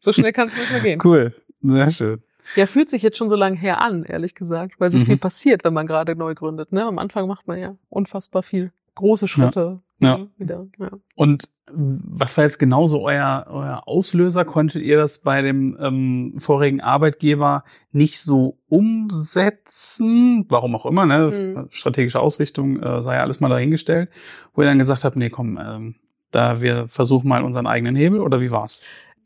So 0.01 0.12
schnell 0.12 0.34
kann 0.34 0.48
es 0.48 0.58
nicht 0.58 0.72
mehr 0.72 0.81
gehen. 0.81 1.00
Cool, 1.03 1.34
sehr 1.62 1.91
schön. 1.91 2.22
Ja, 2.55 2.65
fühlt 2.65 2.89
sich 2.89 3.03
jetzt 3.03 3.17
schon 3.17 3.29
so 3.29 3.36
lange 3.36 3.58
her 3.58 3.81
an, 3.81 4.03
ehrlich 4.03 4.36
gesagt, 4.36 4.79
weil 4.79 4.91
so 4.91 5.00
mhm. 5.00 5.05
viel 5.05 5.17
passiert, 5.17 5.63
wenn 5.63 5.74
man 5.74 5.88
gerade 5.88 6.15
neu 6.15 6.34
gründet. 6.34 6.72
Ne? 6.72 6.84
Am 6.84 6.98
Anfang 6.98 7.27
macht 7.27 7.48
man 7.48 7.60
ja 7.60 7.75
unfassbar 7.89 8.43
viel 8.43 8.72
große 8.96 9.27
Schritte. 9.27 9.81
Ja. 10.00 10.17
ja. 10.17 10.27
Wieder, 10.38 10.67
ja. 10.79 10.89
Und 11.15 11.50
was 11.74 12.38
war 12.38 12.43
jetzt 12.43 12.58
genauso 12.58 13.01
euer, 13.01 13.46
euer 13.50 13.84
Auslöser? 13.86 14.43
Konntet 14.43 14.84
ihr 14.84 14.98
das 14.98 15.20
bei 15.20 15.41
dem 15.41 15.77
ähm, 15.79 16.34
vorigen 16.38 16.81
Arbeitgeber 16.81 17.63
nicht 17.91 18.20
so 18.20 18.58
umsetzen? 18.67 20.46
Warum 20.50 20.75
auch 20.75 20.86
immer, 20.86 21.05
ne? 21.05 21.55
Mhm. 21.55 21.67
Strategische 21.70 22.20
Ausrichtung 22.20 22.81
äh, 22.81 23.01
sei 23.01 23.15
ja 23.15 23.22
alles 23.22 23.39
mal 23.39 23.50
dahingestellt, 23.50 24.10
wo 24.53 24.62
ihr 24.62 24.67
dann 24.67 24.79
gesagt 24.79 25.05
habt, 25.05 25.15
nee, 25.15 25.29
komm, 25.29 25.58
ähm, 25.63 25.96
da 26.31 26.62
wir 26.62 26.88
versuchen 26.88 27.27
mal 27.27 27.43
unseren 27.43 27.67
eigenen 27.67 27.96
Hebel 27.96 28.20
oder 28.20 28.41
wie 28.41 28.51
war's? 28.51 28.81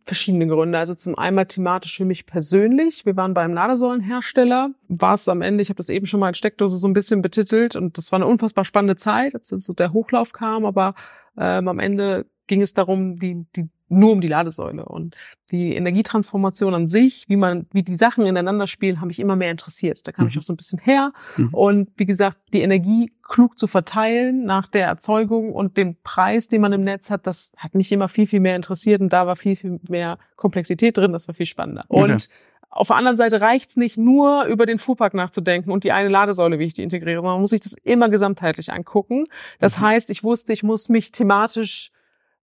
Verschiedene 0.05 0.47
Gründe. 0.47 0.77
Also 0.77 0.93
zum 0.93 1.17
einen 1.17 1.47
thematisch 1.47 1.97
für 1.97 2.05
mich 2.05 2.25
persönlich. 2.25 3.05
Wir 3.05 3.15
waren 3.17 3.33
beim 3.33 3.53
Ladesäulenhersteller. 3.53 4.69
War 4.87 5.13
es 5.15 5.27
am 5.27 5.41
Ende, 5.41 5.61
ich 5.61 5.69
habe 5.69 5.77
das 5.77 5.89
eben 5.89 6.05
schon 6.05 6.19
mal 6.19 6.27
als 6.27 6.37
Steckdose 6.37 6.77
so 6.77 6.87
ein 6.87 6.93
bisschen 6.93 7.21
betitelt 7.21 7.75
und 7.75 7.97
das 7.97 8.11
war 8.11 8.17
eine 8.17 8.27
unfassbar 8.27 8.65
spannende 8.65 8.95
Zeit, 8.95 9.33
als 9.33 9.47
so 9.47 9.73
der 9.73 9.93
Hochlauf 9.93 10.31
kam, 10.31 10.65
aber 10.65 10.93
ähm, 11.37 11.67
am 11.67 11.79
Ende 11.79 12.25
ging 12.47 12.61
es 12.61 12.73
darum, 12.73 13.15
die, 13.15 13.45
die 13.55 13.69
nur 13.87 14.11
um 14.11 14.21
die 14.21 14.27
Ladesäule 14.27 14.85
und 14.85 15.15
die 15.51 15.75
Energietransformation 15.75 16.73
an 16.73 16.87
sich, 16.87 17.25
wie 17.27 17.35
man, 17.35 17.67
wie 17.71 17.83
die 17.83 17.93
Sachen 17.93 18.25
ineinander 18.25 18.65
spielen, 18.65 18.97
habe 18.97 19.07
mich 19.07 19.19
immer 19.19 19.35
mehr 19.35 19.51
interessiert. 19.51 20.01
Da 20.05 20.11
kam 20.11 20.25
mhm. 20.25 20.29
ich 20.29 20.37
auch 20.37 20.43
so 20.43 20.53
ein 20.53 20.57
bisschen 20.57 20.79
her 20.79 21.13
mhm. 21.37 21.49
und 21.51 21.89
wie 21.97 22.05
gesagt, 22.05 22.37
die 22.53 22.61
Energie 22.61 23.11
klug 23.21 23.59
zu 23.59 23.67
verteilen 23.67 24.45
nach 24.45 24.67
der 24.67 24.87
Erzeugung 24.87 25.53
und 25.53 25.77
dem 25.77 25.97
Preis, 26.03 26.47
den 26.47 26.61
man 26.61 26.73
im 26.73 26.83
Netz 26.83 27.11
hat, 27.11 27.27
das 27.27 27.53
hat 27.57 27.75
mich 27.75 27.91
immer 27.91 28.09
viel 28.09 28.27
viel 28.27 28.39
mehr 28.39 28.55
interessiert 28.55 29.01
und 29.01 29.13
da 29.13 29.27
war 29.27 29.35
viel 29.35 29.55
viel 29.55 29.79
mehr 29.87 30.17
Komplexität 30.35 30.97
drin. 30.97 31.13
Das 31.13 31.27
war 31.27 31.35
viel 31.35 31.45
spannender. 31.45 31.85
Okay. 31.89 32.11
Und 32.11 32.29
auf 32.75 32.87
der 32.87 32.97
anderen 32.97 33.15
Seite 33.15 33.39
reicht's 33.39 33.77
nicht 33.77 33.97
nur 33.97 34.43
über 34.45 34.65
den 34.65 34.79
Fuhrpark 34.79 35.13
nachzudenken 35.13 35.71
und 35.71 35.85
die 35.85 35.93
eine 35.93 36.09
Ladesäule, 36.09 36.59
wie 36.59 36.65
ich 36.65 36.73
die 36.73 36.83
integriere, 36.83 37.17
sondern 37.17 37.35
man 37.35 37.41
muss 37.41 37.51
sich 37.51 37.61
das 37.61 37.73
immer 37.83 38.09
gesamtheitlich 38.09 38.73
angucken. 38.73 39.23
Das 39.59 39.77
mhm. 39.77 39.83
heißt, 39.83 40.09
ich 40.09 40.23
wusste, 40.23 40.51
ich 40.51 40.61
muss 40.61 40.89
mich 40.89 41.11
thematisch 41.11 41.91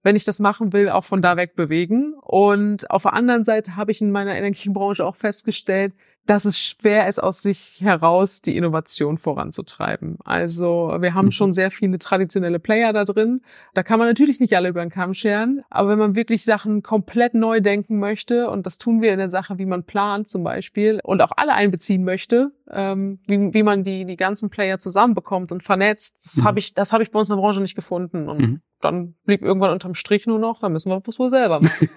wenn 0.02 0.16
ich 0.16 0.24
das 0.24 0.40
machen 0.40 0.72
will, 0.72 0.88
auch 0.88 1.04
von 1.04 1.22
da 1.22 1.36
weg 1.36 1.54
bewegen. 1.54 2.14
Und 2.14 2.90
auf 2.90 3.02
der 3.02 3.12
anderen 3.12 3.44
Seite 3.44 3.76
habe 3.76 3.92
ich 3.92 4.00
in 4.00 4.10
meiner 4.10 4.34
Energiebranche 4.34 5.04
auch 5.04 5.16
festgestellt, 5.16 5.92
dass 6.26 6.44
es 6.44 6.58
schwer 6.58 7.08
ist, 7.08 7.20
aus 7.20 7.42
sich 7.42 7.80
heraus 7.80 8.42
die 8.42 8.56
Innovation 8.56 9.18
voranzutreiben. 9.18 10.18
Also 10.24 10.96
wir 11.00 11.14
haben 11.14 11.26
mhm. 11.26 11.32
schon 11.32 11.52
sehr 11.52 11.70
viele 11.70 11.98
traditionelle 11.98 12.60
Player 12.60 12.92
da 12.92 13.04
drin. 13.04 13.42
Da 13.74 13.82
kann 13.82 13.98
man 13.98 14.08
natürlich 14.08 14.38
nicht 14.38 14.56
alle 14.56 14.68
über 14.68 14.80
den 14.82 14.90
Kamm 14.90 15.14
scheren, 15.14 15.62
aber 15.68 15.88
wenn 15.88 15.98
man 15.98 16.14
wirklich 16.14 16.44
Sachen 16.44 16.82
komplett 16.82 17.34
neu 17.34 17.60
denken 17.60 17.98
möchte, 17.98 18.50
und 18.50 18.66
das 18.66 18.78
tun 18.78 19.02
wir 19.02 19.12
in 19.12 19.18
der 19.18 19.30
Sache, 19.30 19.58
wie 19.58 19.66
man 19.66 19.84
plant 19.84 20.28
zum 20.28 20.44
Beispiel, 20.44 21.00
und 21.02 21.20
auch 21.22 21.32
alle 21.36 21.54
einbeziehen 21.54 22.04
möchte, 22.04 22.52
ähm, 22.70 23.18
wie, 23.26 23.52
wie 23.52 23.62
man 23.62 23.82
die, 23.82 24.04
die 24.04 24.16
ganzen 24.16 24.48
Player 24.48 24.78
zusammenbekommt 24.78 25.50
und 25.50 25.62
vernetzt, 25.62 26.24
das 26.24 26.36
mhm. 26.36 26.44
habe 26.44 26.58
ich, 26.60 26.74
das 26.74 26.92
habe 26.92 27.02
ich 27.02 27.10
bei 27.10 27.18
uns 27.18 27.30
in 27.30 27.36
der 27.36 27.42
Branche 27.42 27.60
nicht 27.60 27.74
gefunden. 27.74 28.28
Und 28.28 28.40
mhm 28.40 28.60
dann 28.84 29.14
blieb 29.24 29.42
irgendwann 29.42 29.70
unterm 29.70 29.94
Strich 29.94 30.26
nur 30.26 30.38
noch, 30.38 30.60
dann 30.60 30.72
müssen 30.72 30.90
wir 30.90 31.00
was 31.04 31.18
wohl 31.18 31.30
selber 31.30 31.60
machen. 31.60 31.88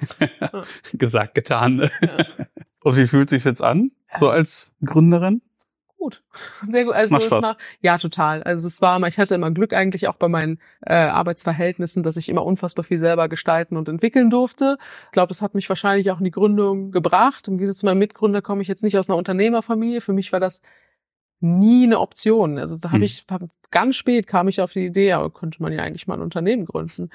Gesagt, 0.94 1.36
getan. 1.36 1.80
Ja. 1.80 2.46
Und 2.84 2.98
wie 2.98 3.08
fühlt 3.08 3.30
sich 3.30 3.44
jetzt 3.44 3.64
an, 3.64 3.92
so 4.18 4.30
als 4.30 4.74
Gründerin? 4.84 5.42
Gut, 5.98 6.22
sehr 6.62 6.86
gut. 6.86 6.94
Also 6.94 7.18
es 7.18 7.32
war, 7.32 7.58
ja 7.82 7.98
total. 7.98 8.44
Also 8.44 8.68
es 8.68 8.80
war, 8.80 9.02
ich 9.08 9.18
hatte 9.18 9.34
immer 9.34 9.50
Glück 9.50 9.74
eigentlich 9.74 10.08
auch 10.08 10.18
bei 10.18 10.28
meinen 10.28 10.60
äh, 10.86 10.94
Arbeitsverhältnissen, 10.94 12.04
dass 12.04 12.16
ich 12.16 12.30
immer 12.30 12.46
unfassbar 12.46 12.84
viel 12.84 13.00
selber 13.00 13.28
gestalten 13.28 13.76
und 13.76 13.90
entwickeln 13.90 14.30
durfte. 14.30 14.78
Ich 15.06 15.12
glaube, 15.14 15.30
das 15.30 15.42
hat 15.42 15.56
mich 15.56 15.68
wahrscheinlich 15.68 16.12
auch 16.12 16.20
in 16.20 16.26
die 16.26 16.32
Gründung 16.32 16.92
gebracht. 16.92 17.48
Im 17.48 17.58
Gegensatz 17.58 17.80
zu 17.80 17.88
meinem 17.88 17.98
Mitgründer 17.98 18.44
komme 18.44 18.62
ich 18.62 18.68
jetzt 18.68 18.84
nicht 18.84 18.98
aus 19.00 19.10
einer 19.10 19.18
Unternehmerfamilie. 19.18 20.00
Für 20.00 20.14
mich 20.14 20.32
war 20.32 20.40
das 20.40 20.62
nie 21.40 21.86
eine 21.86 22.00
Option. 22.00 22.60
Also 22.60 22.78
da 22.78 22.90
habe 22.90 22.98
hm. 22.98 23.04
ich 23.04 23.26
hab, 23.30 23.42
ganz 23.72 23.96
spät 23.96 24.28
kam 24.28 24.48
ich 24.48 24.62
auf 24.62 24.74
die 24.74 24.86
Idee, 24.86 25.14
aber 25.14 25.32
könnte 25.32 25.62
man 25.62 25.74
ja 25.74 25.80
eigentlich 25.80 26.08
mal 26.08 26.16
ein 26.16 26.22
Unternehmen 26.22 26.66
gründen. 26.66 27.10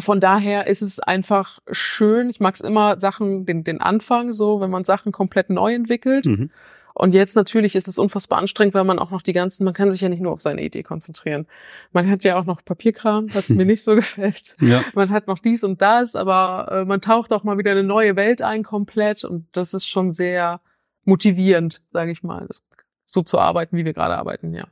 Von 0.00 0.20
daher 0.20 0.66
ist 0.66 0.82
es 0.82 1.00
einfach 1.00 1.60
schön. 1.70 2.30
Ich 2.30 2.40
mag 2.40 2.54
es 2.54 2.60
immer 2.60 2.98
Sachen, 2.98 3.46
den, 3.46 3.64
den 3.64 3.80
Anfang 3.80 4.32
so, 4.32 4.60
wenn 4.60 4.70
man 4.70 4.84
Sachen 4.84 5.12
komplett 5.12 5.50
neu 5.50 5.74
entwickelt. 5.74 6.26
Mhm. 6.26 6.50
Und 6.94 7.14
jetzt 7.14 7.36
natürlich 7.36 7.76
ist 7.76 7.88
es 7.88 7.98
unfassbar 7.98 8.38
anstrengend, 8.38 8.74
weil 8.74 8.84
man 8.84 8.98
auch 8.98 9.10
noch 9.10 9.22
die 9.22 9.32
ganzen, 9.32 9.64
man 9.64 9.74
kann 9.74 9.90
sich 9.90 10.00
ja 10.00 10.08
nicht 10.08 10.20
nur 10.20 10.32
auf 10.32 10.40
seine 10.40 10.62
Idee 10.62 10.82
konzentrieren. 10.82 11.46
Man 11.92 12.10
hat 12.10 12.24
ja 12.24 12.38
auch 12.38 12.44
noch 12.44 12.64
Papierkram, 12.64 13.32
was 13.34 13.48
mir 13.50 13.64
nicht 13.64 13.82
so 13.82 13.94
gefällt. 13.94 14.56
Ja. 14.60 14.84
Man 14.94 15.10
hat 15.10 15.26
noch 15.26 15.38
dies 15.38 15.64
und 15.64 15.80
das, 15.80 16.14
aber 16.16 16.68
äh, 16.70 16.84
man 16.84 17.00
taucht 17.00 17.32
auch 17.32 17.44
mal 17.44 17.58
wieder 17.58 17.70
eine 17.70 17.84
neue 17.84 18.16
Welt 18.16 18.42
ein 18.42 18.64
komplett 18.64 19.24
und 19.24 19.46
das 19.52 19.72
ist 19.72 19.86
schon 19.86 20.12
sehr 20.12 20.60
motivierend, 21.06 21.80
sage 21.86 22.10
ich 22.12 22.22
mal, 22.22 22.44
das, 22.46 22.62
so 23.06 23.22
zu 23.22 23.38
arbeiten, 23.38 23.76
wie 23.76 23.84
wir 23.84 23.94
gerade 23.94 24.16
arbeiten, 24.16 24.52
ja. 24.52 24.66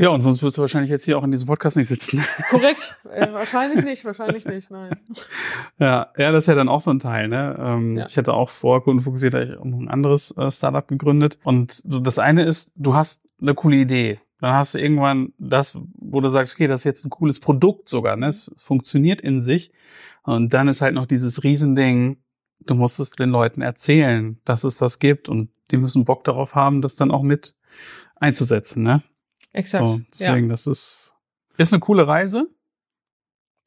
Ja, 0.00 0.10
und 0.10 0.22
sonst 0.22 0.42
würdest 0.42 0.58
du 0.58 0.62
wahrscheinlich 0.62 0.90
jetzt 0.90 1.04
hier 1.04 1.18
auch 1.18 1.24
in 1.24 1.32
diesem 1.32 1.48
Podcast 1.48 1.76
nicht 1.76 1.88
sitzen. 1.88 2.24
Korrekt. 2.50 3.00
Äh, 3.12 3.32
wahrscheinlich 3.32 3.84
nicht, 3.84 4.04
wahrscheinlich 4.04 4.46
nicht, 4.46 4.70
nein. 4.70 4.96
Ja, 5.80 6.12
ja, 6.16 6.30
das 6.30 6.44
ist 6.44 6.46
ja 6.46 6.54
dann 6.54 6.68
auch 6.68 6.80
so 6.80 6.92
ein 6.92 7.00
Teil, 7.00 7.26
ne? 7.26 7.56
Ähm, 7.58 7.96
ja. 7.96 8.06
Ich 8.06 8.16
hatte 8.16 8.32
auch 8.32 8.48
vor 8.48 8.84
kundenfokussiert 8.84 9.34
ein 9.34 9.88
anderes 9.88 10.30
äh, 10.36 10.52
Startup 10.52 10.86
gegründet. 10.86 11.38
Und 11.42 11.72
so 11.72 11.98
das 11.98 12.20
eine 12.20 12.44
ist, 12.44 12.70
du 12.76 12.94
hast 12.94 13.22
eine 13.40 13.54
coole 13.54 13.76
Idee. 13.76 14.20
Dann 14.40 14.52
hast 14.52 14.74
du 14.74 14.78
irgendwann 14.78 15.32
das, 15.36 15.76
wo 15.96 16.20
du 16.20 16.28
sagst, 16.28 16.54
okay, 16.54 16.68
das 16.68 16.82
ist 16.82 16.84
jetzt 16.84 17.04
ein 17.04 17.10
cooles 17.10 17.40
Produkt 17.40 17.88
sogar, 17.88 18.14
ne? 18.14 18.28
Es 18.28 18.52
funktioniert 18.56 19.20
in 19.20 19.40
sich. 19.40 19.72
Und 20.22 20.54
dann 20.54 20.68
ist 20.68 20.80
halt 20.80 20.94
noch 20.94 21.06
dieses 21.06 21.42
Riesending, 21.42 22.18
du 22.64 22.74
musst 22.76 23.00
es 23.00 23.10
den 23.10 23.30
Leuten 23.30 23.62
erzählen, 23.62 24.38
dass 24.44 24.62
es 24.62 24.78
das 24.78 25.00
gibt 25.00 25.28
und 25.28 25.50
die 25.72 25.76
müssen 25.76 26.04
Bock 26.04 26.22
darauf 26.22 26.54
haben, 26.54 26.82
das 26.82 26.94
dann 26.94 27.10
auch 27.10 27.22
mit 27.22 27.56
einzusetzen, 28.14 28.84
ne? 28.84 29.02
Exakt. 29.52 29.82
So, 29.82 30.00
deswegen, 30.12 30.46
ja. 30.46 30.50
das 30.52 30.66
ist, 30.66 31.12
ist 31.56 31.72
eine 31.72 31.80
coole 31.80 32.06
Reise. 32.06 32.48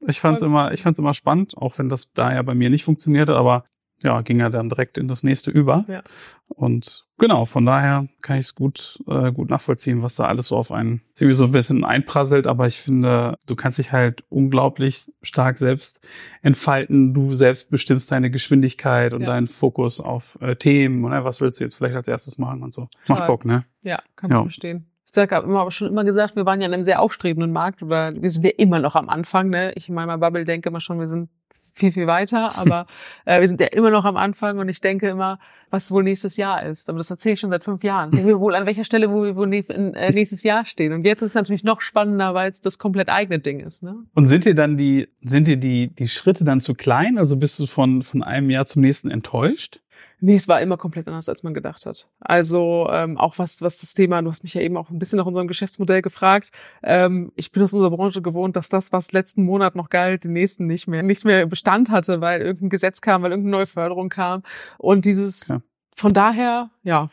Ich 0.07 0.19
fand's 0.19 0.41
immer, 0.41 0.71
ich 0.71 0.81
fand's 0.81 0.99
immer 0.99 1.13
spannend, 1.13 1.55
auch 1.57 1.77
wenn 1.77 1.89
das 1.89 2.11
da 2.13 2.33
ja 2.33 2.41
bei 2.41 2.55
mir 2.55 2.69
nicht 2.69 2.83
funktionierte, 2.83 3.35
aber 3.35 3.65
ja, 4.03 4.21
ging 4.21 4.39
er 4.39 4.49
dann 4.49 4.67
direkt 4.67 4.97
in 4.97 5.07
das 5.07 5.21
nächste 5.21 5.51
über. 5.51 5.85
Ja. 5.87 6.01
Und 6.47 7.05
genau, 7.19 7.45
von 7.45 7.67
daher 7.67 8.07
kann 8.21 8.37
ich 8.39 8.45
es 8.45 8.55
gut, 8.55 8.97
äh, 9.07 9.31
gut 9.31 9.51
nachvollziehen, 9.51 10.01
was 10.01 10.15
da 10.15 10.25
alles 10.25 10.47
so 10.47 10.57
auf 10.57 10.71
einen 10.71 11.01
ziemlich 11.13 11.37
so 11.37 11.45
ein 11.45 11.51
bisschen 11.51 11.83
einprasselt. 11.83 12.47
Aber 12.47 12.65
ich 12.65 12.77
finde, 12.79 13.37
du 13.45 13.55
kannst 13.55 13.77
dich 13.77 13.91
halt 13.91 14.23
unglaublich 14.29 15.11
stark 15.21 15.59
selbst 15.59 16.01
entfalten. 16.41 17.13
Du 17.13 17.35
selbst 17.35 17.69
bestimmst 17.69 18.11
deine 18.11 18.31
Geschwindigkeit 18.31 19.13
und 19.13 19.21
Ja. 19.21 19.27
deinen 19.27 19.45
Fokus 19.47 19.99
auf 19.99 20.35
äh, 20.41 20.55
Themen. 20.55 21.01
Ne? 21.01 21.23
Was 21.23 21.39
willst 21.39 21.59
du 21.59 21.63
jetzt 21.63 21.75
vielleicht 21.75 21.95
als 21.95 22.07
erstes 22.07 22.39
machen 22.39 22.63
und 22.63 22.73
so. 22.73 22.87
Macht. 23.07 23.27
Bock, 23.27 23.45
ne? 23.45 23.65
Ja, 23.83 24.01
kann 24.15 24.29
man 24.31 24.39
Ja. 24.39 24.43
verstehen. 24.45 24.90
Ich 25.11 25.15
sag, 25.15 25.33
hab 25.33 25.43
immer, 25.43 25.59
aber 25.59 25.71
schon 25.71 25.89
immer 25.89 26.05
gesagt, 26.05 26.37
wir 26.37 26.45
waren 26.45 26.61
ja 26.61 26.67
in 26.67 26.73
einem 26.73 26.83
sehr 26.83 27.01
aufstrebenden 27.01 27.51
Markt 27.51 27.83
oder 27.83 28.13
wir 28.15 28.29
sind 28.29 28.45
ja 28.45 28.51
immer 28.55 28.79
noch 28.79 28.95
am 28.95 29.09
Anfang. 29.09 29.49
Ne? 29.49 29.73
Ich 29.75 29.89
in 29.89 29.95
meiner 29.95 30.17
Bubble 30.17 30.45
denke 30.45 30.69
immer 30.69 30.79
schon, 30.79 31.01
wir 31.01 31.09
sind 31.09 31.29
viel, 31.73 31.91
viel 31.91 32.07
weiter, 32.07 32.49
aber 32.57 32.85
äh, 33.25 33.41
wir 33.41 33.47
sind 33.49 33.59
ja 33.59 33.67
immer 33.67 33.89
noch 33.89 34.05
am 34.05 34.15
Anfang 34.15 34.57
und 34.59 34.69
ich 34.69 34.79
denke 34.79 35.09
immer, 35.09 35.37
was 35.69 35.91
wohl 35.91 36.03
nächstes 36.03 36.37
Jahr 36.37 36.65
ist. 36.65 36.87
Aber 36.87 36.97
das 36.97 37.11
erzähle 37.11 37.33
ich 37.33 37.41
schon 37.41 37.49
seit 37.49 37.65
fünf 37.65 37.83
Jahren. 37.83 38.13
Wir 38.25 38.39
wohl 38.39 38.55
an 38.55 38.65
welcher 38.65 38.85
Stelle, 38.85 39.11
wo 39.11 39.23
wir 39.23 39.35
wohl 39.35 39.53
äh, 39.53 40.11
nächstes 40.13 40.43
Jahr 40.43 40.63
stehen. 40.63 40.93
Und 40.93 41.05
jetzt 41.05 41.21
ist 41.21 41.31
es 41.31 41.35
natürlich 41.35 41.65
noch 41.65 41.81
spannender, 41.81 42.33
weil 42.33 42.49
es 42.49 42.61
das 42.61 42.77
komplett 42.77 43.09
eigene 43.09 43.39
Ding 43.39 43.59
ist. 43.59 43.83
Ne? 43.83 43.95
Und 44.13 44.27
sind 44.27 44.45
dir 44.45 44.55
dann 44.55 44.77
die, 44.77 45.09
sind 45.21 45.49
dir 45.49 45.57
die, 45.57 45.93
die 45.93 46.07
Schritte 46.07 46.45
dann 46.45 46.61
zu 46.61 46.73
klein? 46.73 47.17
Also 47.17 47.35
bist 47.35 47.59
du 47.59 47.65
von, 47.65 48.01
von 48.01 48.23
einem 48.23 48.49
Jahr 48.49 48.65
zum 48.65 48.81
nächsten 48.81 49.11
enttäuscht? 49.11 49.81
Nee, 50.23 50.35
es 50.35 50.47
war 50.47 50.61
immer 50.61 50.77
komplett 50.77 51.07
anders, 51.07 51.27
als 51.29 51.41
man 51.41 51.55
gedacht 51.55 51.87
hat. 51.87 52.07
Also 52.19 52.87
ähm, 52.91 53.17
auch 53.17 53.39
was, 53.39 53.63
was 53.63 53.81
das 53.81 53.95
Thema, 53.95 54.21
du 54.21 54.29
hast 54.29 54.43
mich 54.43 54.53
ja 54.53 54.61
eben 54.61 54.77
auch 54.77 54.91
ein 54.91 54.99
bisschen 54.99 55.17
nach 55.17 55.25
unserem 55.25 55.47
Geschäftsmodell 55.47 56.03
gefragt. 56.03 56.51
Ähm, 56.83 57.31
ich 57.35 57.51
bin 57.51 57.63
aus 57.63 57.73
unserer 57.73 57.89
Branche 57.89 58.21
gewohnt, 58.21 58.55
dass 58.55 58.69
das, 58.69 58.91
was 58.93 59.11
letzten 59.13 59.43
Monat 59.43 59.75
noch 59.75 59.89
galt, 59.89 60.23
den 60.23 60.33
nächsten 60.33 60.65
nicht 60.65 60.87
mehr, 60.87 61.01
nicht 61.01 61.25
mehr 61.25 61.47
Bestand 61.47 61.89
hatte, 61.89 62.21
weil 62.21 62.39
irgendein 62.41 62.69
Gesetz 62.69 63.01
kam, 63.01 63.23
weil 63.23 63.31
irgendeine 63.31 63.57
neue 63.57 63.65
Förderung 63.65 64.09
kam. 64.09 64.43
Und 64.77 65.05
dieses, 65.05 65.47
Ja. 65.47 65.61
von 65.95 66.13
daher, 66.13 66.69
ja, 66.83 67.09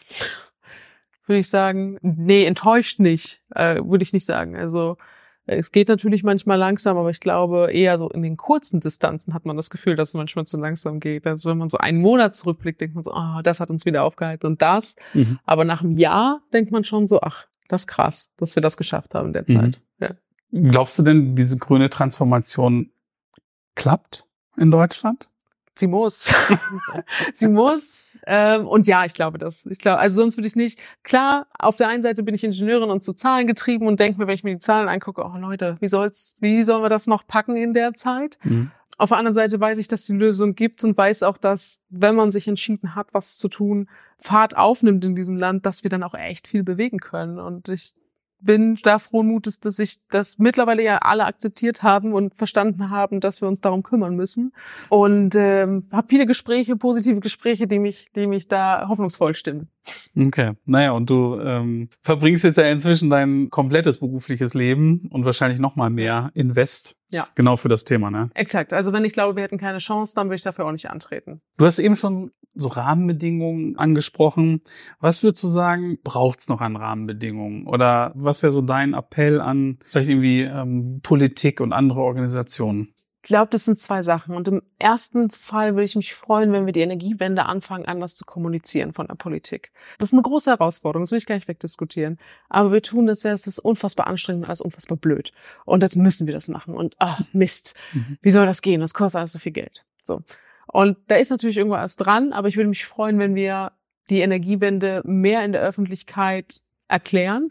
würde 1.26 1.38
ich 1.40 1.48
sagen, 1.48 1.98
nee, 2.02 2.44
enttäuscht 2.44 3.00
nicht, 3.00 3.40
äh, 3.54 3.80
würde 3.82 4.02
ich 4.02 4.12
nicht 4.12 4.26
sagen. 4.26 4.54
Also 4.54 4.98
es 5.50 5.72
geht 5.72 5.88
natürlich 5.88 6.22
manchmal 6.22 6.58
langsam, 6.58 6.98
aber 6.98 7.10
ich 7.10 7.20
glaube, 7.20 7.70
eher 7.72 7.96
so 7.96 8.10
in 8.10 8.22
den 8.22 8.36
kurzen 8.36 8.80
Distanzen 8.80 9.32
hat 9.32 9.46
man 9.46 9.56
das 9.56 9.70
Gefühl, 9.70 9.96
dass 9.96 10.10
es 10.10 10.14
manchmal 10.14 10.46
zu 10.46 10.58
langsam 10.58 11.00
geht. 11.00 11.26
Also 11.26 11.50
wenn 11.50 11.58
man 11.58 11.70
so 11.70 11.78
einen 11.78 12.00
Monat 12.00 12.36
zurückblickt, 12.36 12.80
denkt 12.80 12.94
man 12.94 13.02
so, 13.02 13.12
ah, 13.12 13.40
das 13.42 13.58
hat 13.58 13.70
uns 13.70 13.86
wieder 13.86 14.04
aufgehalten 14.04 14.46
und 14.46 14.60
das. 14.60 14.96
Mhm. 15.14 15.38
Aber 15.44 15.64
nach 15.64 15.80
einem 15.82 15.96
Jahr 15.96 16.42
denkt 16.52 16.70
man 16.70 16.84
schon 16.84 17.06
so, 17.06 17.20
ach, 17.22 17.46
das 17.68 17.82
ist 17.82 17.86
krass, 17.86 18.30
dass 18.36 18.56
wir 18.56 18.60
das 18.60 18.76
geschafft 18.76 19.14
haben 19.14 19.28
in 19.28 19.32
der 19.32 19.44
Mhm. 19.48 19.58
Zeit. 19.58 19.80
Ja. 20.00 20.10
Glaubst 20.52 20.98
du 20.98 21.02
denn, 21.02 21.34
diese 21.34 21.56
grüne 21.56 21.88
Transformation 21.90 22.90
klappt 23.74 24.24
in 24.56 24.70
Deutschland? 24.70 25.30
Sie 25.74 25.86
muss. 25.86 26.32
Sie 27.32 27.48
muss. 27.48 28.04
Ähm, 28.30 28.66
und 28.66 28.86
ja, 28.86 29.06
ich 29.06 29.14
glaube 29.14 29.38
das. 29.38 29.64
Ich 29.64 29.78
glaube, 29.78 29.98
also 29.98 30.20
sonst 30.20 30.36
würde 30.36 30.46
ich 30.46 30.54
nicht. 30.54 30.78
Klar, 31.02 31.46
auf 31.58 31.78
der 31.78 31.88
einen 31.88 32.02
Seite 32.02 32.22
bin 32.22 32.34
ich 32.34 32.44
Ingenieurin 32.44 32.90
und 32.90 33.02
zu 33.02 33.14
Zahlen 33.14 33.46
getrieben 33.46 33.86
und 33.86 33.98
denke 33.98 34.20
mir, 34.20 34.26
wenn 34.26 34.34
ich 34.34 34.44
mir 34.44 34.52
die 34.52 34.58
Zahlen 34.58 34.86
angucke, 34.86 35.24
oh 35.24 35.38
Leute, 35.38 35.78
wie 35.80 35.88
soll's, 35.88 36.36
wie 36.40 36.62
sollen 36.62 36.82
wir 36.82 36.90
das 36.90 37.06
noch 37.06 37.26
packen 37.26 37.56
in 37.56 37.72
der 37.72 37.94
Zeit? 37.94 38.38
Mhm. 38.44 38.70
Auf 38.98 39.08
der 39.08 39.18
anderen 39.18 39.34
Seite 39.34 39.58
weiß 39.58 39.78
ich, 39.78 39.88
dass 39.88 40.04
die 40.04 40.12
Lösung 40.12 40.54
gibt 40.54 40.84
und 40.84 40.94
weiß 40.94 41.22
auch, 41.22 41.38
dass, 41.38 41.80
wenn 41.88 42.16
man 42.16 42.30
sich 42.30 42.48
entschieden 42.48 42.94
hat, 42.94 43.08
was 43.12 43.38
zu 43.38 43.48
tun, 43.48 43.88
Fahrt 44.18 44.58
aufnimmt 44.58 45.04
in 45.06 45.14
diesem 45.14 45.38
Land, 45.38 45.64
dass 45.64 45.82
wir 45.82 45.88
dann 45.88 46.02
auch 46.02 46.14
echt 46.14 46.48
viel 46.48 46.64
bewegen 46.64 46.98
können. 46.98 47.38
Und 47.38 47.68
ich 47.68 47.92
bin 48.40 48.76
da 48.82 48.98
frohen 48.98 49.28
Mutes, 49.28 49.60
dass 49.60 49.78
ich 49.78 49.96
das 50.10 50.38
mittlerweile 50.38 50.82
ja 50.82 50.98
alle 50.98 51.24
akzeptiert 51.24 51.82
haben 51.82 52.12
und 52.12 52.34
verstanden 52.34 52.90
haben, 52.90 53.20
dass 53.20 53.40
wir 53.40 53.48
uns 53.48 53.60
darum 53.60 53.82
kümmern 53.82 54.14
müssen. 54.14 54.52
Und 54.88 55.34
ähm, 55.34 55.88
habe 55.92 56.08
viele 56.08 56.26
Gespräche, 56.26 56.76
positive 56.76 57.20
Gespräche, 57.20 57.66
die 57.66 57.78
mich, 57.78 58.12
die 58.14 58.26
mich 58.26 58.48
da 58.48 58.88
hoffnungsvoll 58.88 59.34
stimmen. 59.34 59.68
Okay. 60.16 60.52
Naja, 60.64 60.92
und 60.92 61.10
du 61.10 61.40
ähm, 61.40 61.88
verbringst 62.02 62.44
jetzt 62.44 62.58
ja 62.58 62.64
inzwischen 62.64 63.10
dein 63.10 63.50
komplettes 63.50 63.98
berufliches 63.98 64.54
Leben 64.54 65.08
und 65.10 65.24
wahrscheinlich 65.24 65.58
noch 65.58 65.76
mal 65.76 65.90
mehr 65.90 66.30
Invest. 66.34 66.97
Ja. 67.10 67.28
Genau 67.34 67.56
für 67.56 67.68
das 67.68 67.84
Thema, 67.84 68.10
ne? 68.10 68.30
Exakt. 68.34 68.72
Also 68.72 68.92
wenn 68.92 69.04
ich 69.04 69.12
glaube, 69.12 69.36
wir 69.36 69.42
hätten 69.42 69.58
keine 69.58 69.78
Chance, 69.78 70.14
dann 70.14 70.26
würde 70.26 70.36
ich 70.36 70.42
dafür 70.42 70.66
auch 70.66 70.72
nicht 70.72 70.90
antreten. 70.90 71.40
Du 71.56 71.64
hast 71.64 71.78
eben 71.78 71.96
schon 71.96 72.30
so 72.54 72.68
Rahmenbedingungen 72.68 73.78
angesprochen. 73.78 74.62
Was 75.00 75.22
würdest 75.22 75.42
du 75.44 75.48
sagen, 75.48 75.98
braucht's 76.02 76.48
noch 76.48 76.60
an 76.60 76.76
Rahmenbedingungen? 76.76 77.66
Oder 77.66 78.12
was 78.14 78.42
wäre 78.42 78.52
so 78.52 78.60
dein 78.62 78.94
Appell 78.94 79.40
an 79.40 79.78
vielleicht 79.88 80.10
irgendwie 80.10 80.42
ähm, 80.42 81.00
Politik 81.02 81.60
und 81.60 81.72
andere 81.72 82.00
Organisationen? 82.00 82.92
Ich 83.22 83.28
glaube, 83.28 83.48
das 83.50 83.64
sind 83.64 83.78
zwei 83.78 84.02
Sachen. 84.02 84.36
Und 84.36 84.46
im 84.48 84.62
ersten 84.78 85.28
Fall 85.30 85.74
würde 85.74 85.84
ich 85.84 85.96
mich 85.96 86.14
freuen, 86.14 86.52
wenn 86.52 86.66
wir 86.66 86.72
die 86.72 86.80
Energiewende 86.80 87.46
anfangen, 87.46 87.84
anders 87.86 88.14
zu 88.14 88.24
kommunizieren 88.24 88.92
von 88.92 89.08
der 89.08 89.16
Politik. 89.16 89.72
Das 89.98 90.08
ist 90.08 90.12
eine 90.12 90.22
große 90.22 90.50
Herausforderung, 90.50 91.02
das 91.02 91.10
will 91.10 91.18
ich 91.18 91.26
gar 91.26 91.34
nicht 91.34 91.48
wegdiskutieren. 91.48 92.18
Aber 92.48 92.72
wir 92.72 92.80
tun 92.80 93.06
das, 93.06 93.24
wäre 93.24 93.34
es 93.34 93.58
unfassbar 93.58 94.06
anstrengend 94.06 94.44
und 94.44 94.48
alles 94.48 94.60
unfassbar 94.60 94.96
blöd. 94.96 95.32
Und 95.64 95.82
jetzt 95.82 95.96
müssen 95.96 96.26
wir 96.26 96.34
das 96.34 96.48
machen. 96.48 96.74
Und 96.74 96.94
ah, 97.00 97.18
Mist, 97.32 97.74
Mhm. 97.92 98.18
wie 98.22 98.30
soll 98.30 98.46
das 98.46 98.62
gehen? 98.62 98.80
Das 98.80 98.94
kostet 98.94 99.18
alles 99.18 99.32
so 99.32 99.38
viel 99.38 99.52
Geld. 99.52 99.84
So. 100.02 100.22
Und 100.66 100.96
da 101.08 101.16
ist 101.16 101.30
natürlich 101.30 101.56
irgendwas 101.56 101.96
dran, 101.96 102.32
aber 102.32 102.48
ich 102.48 102.56
würde 102.56 102.68
mich 102.68 102.84
freuen, 102.86 103.18
wenn 103.18 103.34
wir 103.34 103.72
die 104.10 104.20
Energiewende 104.20 105.02
mehr 105.04 105.44
in 105.44 105.52
der 105.52 105.62
Öffentlichkeit 105.62 106.60
erklären, 106.88 107.48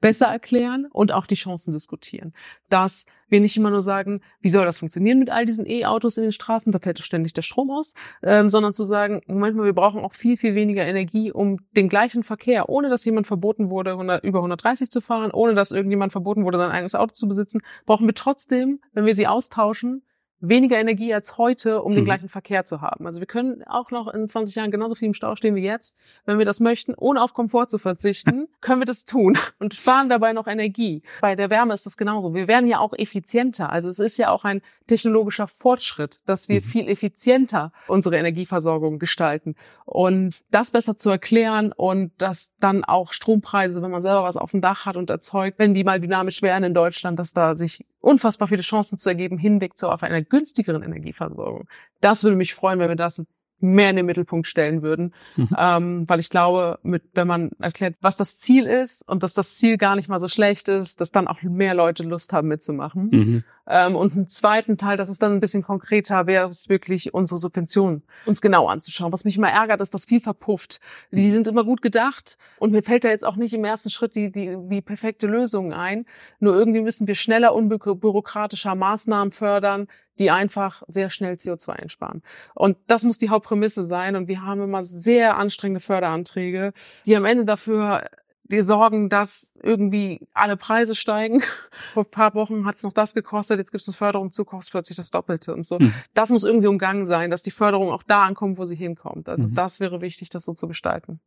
besser 0.00 0.26
erklären 0.26 0.86
und 0.90 1.12
auch 1.12 1.26
die 1.26 1.34
Chancen 1.34 1.72
diskutieren. 1.72 2.32
Dass 2.68 3.06
wir 3.28 3.40
nicht 3.40 3.56
immer 3.56 3.70
nur 3.70 3.82
sagen, 3.82 4.20
wie 4.40 4.48
soll 4.48 4.64
das 4.64 4.78
funktionieren 4.78 5.18
mit 5.18 5.30
all 5.30 5.46
diesen 5.46 5.66
E-Autos 5.66 6.16
in 6.16 6.24
den 6.24 6.32
Straßen, 6.32 6.72
da 6.72 6.78
fällt 6.78 6.98
doch 6.98 7.04
ständig 7.04 7.32
der 7.32 7.42
Strom 7.42 7.70
aus, 7.70 7.94
ähm, 8.22 8.48
sondern 8.48 8.74
zu 8.74 8.84
sagen, 8.84 9.22
Moment 9.26 9.56
mal, 9.56 9.64
wir 9.64 9.72
brauchen 9.72 10.00
auch 10.00 10.12
viel, 10.12 10.36
viel 10.36 10.54
weniger 10.54 10.84
Energie, 10.84 11.30
um 11.32 11.58
den 11.76 11.88
gleichen 11.88 12.22
Verkehr, 12.22 12.68
ohne 12.68 12.88
dass 12.88 13.04
jemand 13.04 13.26
verboten 13.26 13.70
wurde, 13.70 13.92
100, 13.92 14.24
über 14.24 14.38
130 14.40 14.90
zu 14.90 15.00
fahren, 15.00 15.30
ohne 15.32 15.54
dass 15.54 15.70
irgendjemand 15.70 16.12
verboten 16.12 16.44
wurde, 16.44 16.58
sein 16.58 16.70
eigenes 16.70 16.94
Auto 16.94 17.12
zu 17.12 17.26
besitzen, 17.26 17.60
brauchen 17.86 18.06
wir 18.06 18.14
trotzdem, 18.14 18.80
wenn 18.92 19.06
wir 19.06 19.14
sie 19.14 19.26
austauschen, 19.26 20.02
weniger 20.42 20.76
Energie 20.78 21.14
als 21.14 21.38
heute, 21.38 21.82
um 21.82 21.94
den 21.94 22.00
Mhm. 22.02 22.04
gleichen 22.06 22.28
Verkehr 22.28 22.64
zu 22.64 22.80
haben. 22.80 23.06
Also 23.06 23.20
wir 23.20 23.26
können 23.26 23.62
auch 23.64 23.90
noch 23.90 24.08
in 24.12 24.28
20 24.28 24.56
Jahren 24.56 24.70
genauso 24.70 24.94
viel 24.96 25.06
im 25.08 25.14
Stau 25.14 25.36
stehen 25.36 25.54
wie 25.54 25.62
jetzt. 25.62 25.96
Wenn 26.26 26.36
wir 26.38 26.44
das 26.44 26.60
möchten, 26.60 26.94
ohne 26.96 27.22
auf 27.22 27.32
Komfort 27.32 27.66
zu 27.68 27.78
verzichten, 27.78 28.48
können 28.60 28.80
wir 28.80 28.84
das 28.86 29.04
tun 29.04 29.38
und 29.60 29.72
sparen 29.72 30.08
dabei 30.08 30.32
noch 30.32 30.46
Energie. 30.48 31.02
Bei 31.20 31.36
der 31.36 31.48
Wärme 31.48 31.72
ist 31.74 31.86
das 31.86 31.96
genauso. 31.96 32.34
Wir 32.34 32.48
werden 32.48 32.68
ja 32.68 32.80
auch 32.80 32.92
effizienter. 32.92 33.70
Also 33.70 33.88
es 33.88 33.98
ist 34.00 34.16
ja 34.18 34.30
auch 34.30 34.44
ein 34.44 34.60
technologischer 34.88 35.46
Fortschritt, 35.46 36.18
dass 36.26 36.48
wir 36.48 36.56
Mhm. 36.60 36.64
viel 36.64 36.88
effizienter 36.88 37.72
unsere 37.86 38.16
Energieversorgung 38.16 38.98
gestalten. 38.98 39.54
Und 39.84 40.40
das 40.50 40.72
besser 40.72 40.96
zu 40.96 41.08
erklären 41.08 41.72
und 41.72 42.10
dass 42.20 42.50
dann 42.58 42.82
auch 42.84 43.12
Strompreise, 43.12 43.80
wenn 43.80 43.90
man 43.92 44.02
selber 44.02 44.24
was 44.24 44.36
auf 44.36 44.50
dem 44.50 44.60
Dach 44.60 44.86
hat 44.86 44.96
und 44.96 45.08
erzeugt, 45.08 45.58
wenn 45.58 45.72
die 45.72 45.84
mal 45.84 46.00
dynamisch 46.00 46.42
wären 46.42 46.64
in 46.64 46.74
Deutschland, 46.74 47.18
dass 47.18 47.32
da 47.32 47.54
sich 47.54 47.84
unfassbar 48.02 48.48
viele 48.48 48.62
Chancen 48.62 48.98
zu 48.98 49.08
ergeben, 49.08 49.38
hinweg 49.38 49.78
zu 49.78 49.88
auf 49.88 50.02
einer 50.02 50.20
günstigeren 50.22 50.82
Energieversorgung. 50.82 51.66
Das 52.00 52.24
würde 52.24 52.36
mich 52.36 52.54
freuen, 52.54 52.78
wenn 52.78 52.88
wir 52.88 52.96
das 52.96 53.24
mehr 53.64 53.90
in 53.90 53.96
den 53.96 54.06
Mittelpunkt 54.06 54.48
stellen 54.48 54.82
würden, 54.82 55.14
Mhm. 55.36 55.48
ähm, 55.56 56.04
weil 56.08 56.18
ich 56.18 56.30
glaube, 56.30 56.80
mit, 56.82 57.04
wenn 57.14 57.28
man 57.28 57.50
erklärt, 57.60 57.94
was 58.00 58.16
das 58.16 58.38
Ziel 58.38 58.66
ist 58.66 59.08
und 59.08 59.22
dass 59.22 59.34
das 59.34 59.54
Ziel 59.54 59.78
gar 59.78 59.94
nicht 59.94 60.08
mal 60.08 60.18
so 60.18 60.26
schlecht 60.26 60.66
ist, 60.68 61.00
dass 61.00 61.12
dann 61.12 61.28
auch 61.28 61.40
mehr 61.42 61.72
Leute 61.74 62.02
Lust 62.02 62.32
haben 62.32 62.48
mitzumachen. 62.48 63.08
Mhm. 63.12 63.44
Ähm, 63.66 63.94
und 63.94 64.14
einen 64.14 64.26
zweiten 64.26 64.76
Teil, 64.76 64.96
das 64.96 65.08
ist 65.08 65.22
dann 65.22 65.32
ein 65.32 65.40
bisschen 65.40 65.62
konkreter, 65.62 66.26
wäre 66.26 66.48
es 66.48 66.68
wirklich 66.68 67.14
unsere 67.14 67.38
Subventionen 67.38 68.02
uns 68.26 68.40
genau 68.40 68.66
anzuschauen. 68.66 69.12
Was 69.12 69.24
mich 69.24 69.36
immer 69.36 69.50
ärgert, 69.50 69.80
ist, 69.80 69.94
dass 69.94 70.04
viel 70.04 70.20
verpufft. 70.20 70.80
Die 71.10 71.30
sind 71.30 71.46
immer 71.46 71.64
gut 71.64 71.82
gedacht 71.82 72.36
und 72.58 72.72
mir 72.72 72.82
fällt 72.82 73.04
da 73.04 73.08
jetzt 73.08 73.24
auch 73.24 73.36
nicht 73.36 73.54
im 73.54 73.64
ersten 73.64 73.90
Schritt 73.90 74.14
die, 74.14 74.32
die, 74.32 74.56
die 74.68 74.82
perfekte 74.82 75.26
Lösung 75.26 75.72
ein. 75.72 76.06
Nur 76.40 76.54
irgendwie 76.54 76.80
müssen 76.80 77.06
wir 77.06 77.14
schneller, 77.14 77.54
unbürokratischer 77.54 78.74
Maßnahmen 78.74 79.32
fördern, 79.32 79.86
die 80.18 80.30
einfach 80.30 80.82
sehr 80.88 81.08
schnell 81.08 81.34
CO2 81.34 81.70
einsparen. 81.70 82.22
Und 82.54 82.76
das 82.86 83.04
muss 83.04 83.18
die 83.18 83.30
Hauptprämisse 83.30 83.84
sein. 83.84 84.16
Und 84.16 84.28
wir 84.28 84.42
haben 84.42 84.62
immer 84.62 84.84
sehr 84.84 85.36
anstrengende 85.36 85.80
Förderanträge, 85.80 86.72
die 87.06 87.16
am 87.16 87.24
Ende 87.24 87.44
dafür 87.44 88.04
die 88.44 88.60
sorgen, 88.62 89.08
dass 89.08 89.52
irgendwie 89.62 90.26
alle 90.34 90.56
Preise 90.56 90.94
steigen. 90.94 91.40
Vor 91.94 92.04
ein 92.04 92.10
paar 92.10 92.34
Wochen 92.34 92.66
hat 92.66 92.74
es 92.74 92.82
noch 92.82 92.92
das 92.92 93.14
gekostet, 93.14 93.58
jetzt 93.58 93.70
gibt 93.72 93.82
es 93.82 93.88
eine 93.88 93.94
Förderung 93.94 94.30
zu, 94.30 94.44
kostet 94.44 94.72
plötzlich 94.72 94.96
das 94.96 95.10
Doppelte 95.10 95.54
und 95.54 95.64
so. 95.64 95.78
Mhm. 95.78 95.94
Das 96.14 96.30
muss 96.30 96.44
irgendwie 96.44 96.68
umgangen 96.68 97.06
sein, 97.06 97.30
dass 97.30 97.42
die 97.42 97.50
Förderung 97.50 97.90
auch 97.90 98.02
da 98.02 98.24
ankommt, 98.24 98.58
wo 98.58 98.64
sie 98.64 98.76
hinkommt. 98.76 99.28
Also 99.28 99.48
Mhm. 99.48 99.54
das 99.54 99.80
wäre 99.80 100.00
wichtig, 100.00 100.28
das 100.28 100.44
so 100.44 100.52
zu 100.52 100.68
gestalten. 100.68 101.20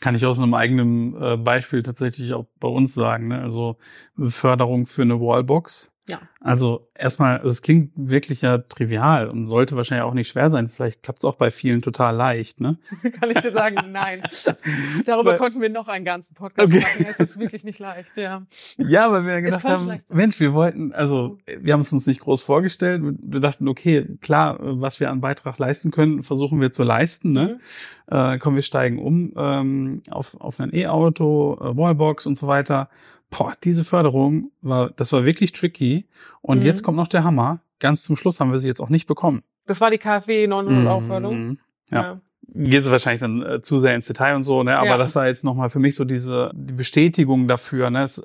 Kann 0.00 0.16
ich 0.16 0.26
aus 0.26 0.40
einem 0.40 0.54
eigenen 0.54 1.14
äh, 1.22 1.36
Beispiel 1.36 1.82
tatsächlich 1.84 2.34
auch 2.34 2.46
bei 2.58 2.66
uns 2.68 2.94
sagen. 2.94 3.28
Ne? 3.28 3.40
Also 3.40 3.76
Förderung 4.18 4.86
für 4.86 5.02
eine 5.02 5.20
Wallbox 5.20 5.92
Ja. 6.06 6.20
Also 6.40 6.90
erstmal, 6.94 7.38
also 7.38 7.48
es 7.48 7.62
klingt 7.62 7.92
wirklich 7.96 8.42
ja 8.42 8.58
trivial 8.58 9.28
und 9.30 9.46
sollte 9.46 9.74
wahrscheinlich 9.76 10.04
auch 10.04 10.12
nicht 10.12 10.28
schwer 10.28 10.50
sein. 10.50 10.68
Vielleicht 10.68 11.02
klappt 11.02 11.20
es 11.20 11.24
auch 11.24 11.36
bei 11.36 11.50
vielen 11.50 11.80
total 11.80 12.14
leicht, 12.14 12.60
ne? 12.60 12.76
Kann 13.20 13.30
ich 13.30 13.40
dir 13.40 13.52
sagen, 13.52 13.76
nein. 13.90 14.22
Darüber 15.06 15.30
Weil- 15.32 15.38
konnten 15.38 15.62
wir 15.62 15.70
noch 15.70 15.88
einen 15.88 16.04
ganzen 16.04 16.34
Podcast 16.34 16.68
Okay. 16.68 16.80
machen. 16.80 17.06
Es 17.08 17.20
ist 17.20 17.40
wirklich 17.40 17.64
nicht 17.64 17.78
leicht, 17.78 18.16
ja. 18.16 18.42
Ja, 18.76 19.10
weil 19.10 19.24
wir 19.24 19.40
gedacht 19.40 19.64
haben. 19.64 20.00
Mensch, 20.12 20.38
wir 20.40 20.52
wollten, 20.52 20.92
also 20.92 21.38
wir 21.46 21.72
haben 21.72 21.80
es 21.80 21.92
uns 21.92 22.06
nicht 22.06 22.20
groß 22.20 22.42
vorgestellt. 22.42 23.02
Wir 23.02 23.40
dachten, 23.40 23.66
okay, 23.66 24.06
klar, 24.20 24.58
was 24.60 25.00
wir 25.00 25.10
an 25.10 25.22
Beitrag 25.22 25.58
leisten 25.58 25.90
können, 25.90 26.22
versuchen 26.22 26.60
wir 26.60 26.70
zu 26.70 26.82
leisten. 26.82 27.32
Ne? 27.32 27.58
Mhm. 28.10 28.14
Äh, 28.14 28.38
kommen 28.38 28.56
wir 28.56 28.62
steigen 28.62 28.98
um 28.98 29.32
ähm, 29.36 30.02
auf, 30.10 30.38
auf 30.38 30.60
ein 30.60 30.74
E-Auto, 30.74 31.58
äh, 31.62 31.74
Wallbox 31.76 32.26
und 32.26 32.36
so 32.36 32.46
weiter. 32.46 32.90
Boah, 33.30 33.52
diese 33.64 33.84
Förderung 33.84 34.50
war, 34.62 34.90
das 34.90 35.12
war 35.12 35.24
wirklich 35.24 35.52
tricky. 35.52 36.06
Und 36.40 36.58
Mhm. 36.60 36.66
jetzt 36.66 36.82
kommt 36.82 36.96
noch 36.96 37.08
der 37.08 37.24
Hammer. 37.24 37.60
Ganz 37.80 38.04
zum 38.04 38.16
Schluss 38.16 38.38
haben 38.40 38.52
wir 38.52 38.58
sie 38.60 38.68
jetzt 38.68 38.80
auch 38.80 38.88
nicht 38.90 39.06
bekommen. 39.06 39.42
Das 39.66 39.80
war 39.80 39.90
die 39.90 39.98
KfW 39.98 40.46
900 40.46 40.86
Euro 40.86 41.00
Förderung. 41.00 41.46
Mhm. 41.48 41.58
Ja. 41.90 42.20
geht 42.56 42.82
es 42.82 42.90
wahrscheinlich 42.90 43.20
dann 43.22 43.42
äh, 43.42 43.60
zu 43.62 43.78
sehr 43.78 43.94
ins 43.94 44.06
Detail 44.06 44.36
und 44.36 44.42
so, 44.44 44.62
ne? 44.62 44.76
Aber 44.76 44.86
Ja. 44.86 44.98
das 44.98 45.14
war 45.16 45.26
jetzt 45.26 45.44
nochmal 45.44 45.70
für 45.70 45.78
mich 45.78 45.96
so 45.96 46.04
diese 46.04 46.50
die 46.54 46.74
Bestätigung 46.74 47.48
dafür, 47.48 47.88
ne? 47.90 48.02
Es, 48.04 48.22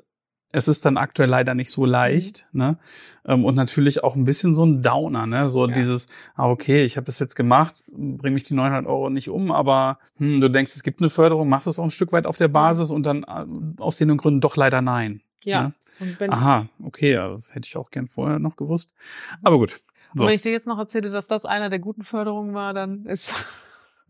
es 0.52 0.68
ist 0.68 0.84
dann 0.84 0.96
aktuell 0.96 1.28
leider 1.28 1.54
nicht 1.54 1.70
so 1.70 1.84
leicht, 1.84 2.46
ne? 2.52 2.78
Ähm, 3.24 3.44
und 3.44 3.54
natürlich 3.54 4.02
auch 4.02 4.16
ein 4.16 4.24
bisschen 4.24 4.54
so 4.54 4.64
ein 4.64 4.82
Downer, 4.82 5.26
ne? 5.26 5.48
So 5.48 5.66
Ja. 5.66 5.74
dieses, 5.74 6.08
ah, 6.34 6.48
okay, 6.48 6.84
ich 6.84 6.96
habe 6.96 7.06
das 7.06 7.18
jetzt 7.18 7.36
gemacht, 7.36 7.74
bring 7.92 8.34
mich 8.34 8.44
die 8.44 8.54
900 8.54 8.86
Euro 8.86 9.10
nicht 9.10 9.28
um, 9.28 9.52
aber 9.52 9.98
hm, 10.16 10.40
du 10.40 10.48
denkst, 10.48 10.72
es 10.74 10.82
gibt 10.82 11.00
eine 11.00 11.10
Förderung, 11.10 11.48
machst 11.48 11.66
es 11.66 11.78
auch 11.78 11.84
ein 11.84 11.90
Stück 11.90 12.12
weit 12.12 12.26
auf 12.26 12.36
der 12.36 12.48
Basis 12.48 12.90
und 12.90 13.04
dann 13.04 13.22
äh, 13.24 13.82
aus 13.82 13.96
den 13.96 14.16
Gründen 14.16 14.40
doch 14.40 14.56
leider 14.56 14.82
nein. 14.82 15.22
Ja. 15.44 15.72
Ne? 16.00 16.28
Aha, 16.28 16.68
okay, 16.82 17.14
das 17.14 17.54
hätte 17.54 17.66
ich 17.66 17.76
auch 17.76 17.90
gern 17.90 18.06
vorher 18.06 18.38
noch 18.38 18.56
gewusst. 18.56 18.94
Aber 19.42 19.58
gut. 19.58 19.80
und 20.14 20.26
wenn 20.26 20.34
ich 20.34 20.42
dir 20.42 20.52
jetzt 20.52 20.66
noch 20.66 20.78
erzähle, 20.78 21.10
dass 21.10 21.28
das 21.28 21.44
einer 21.44 21.70
der 21.70 21.78
guten 21.78 22.02
Förderungen 22.02 22.54
war, 22.54 22.74
dann 22.74 23.04
ist, 23.06 23.34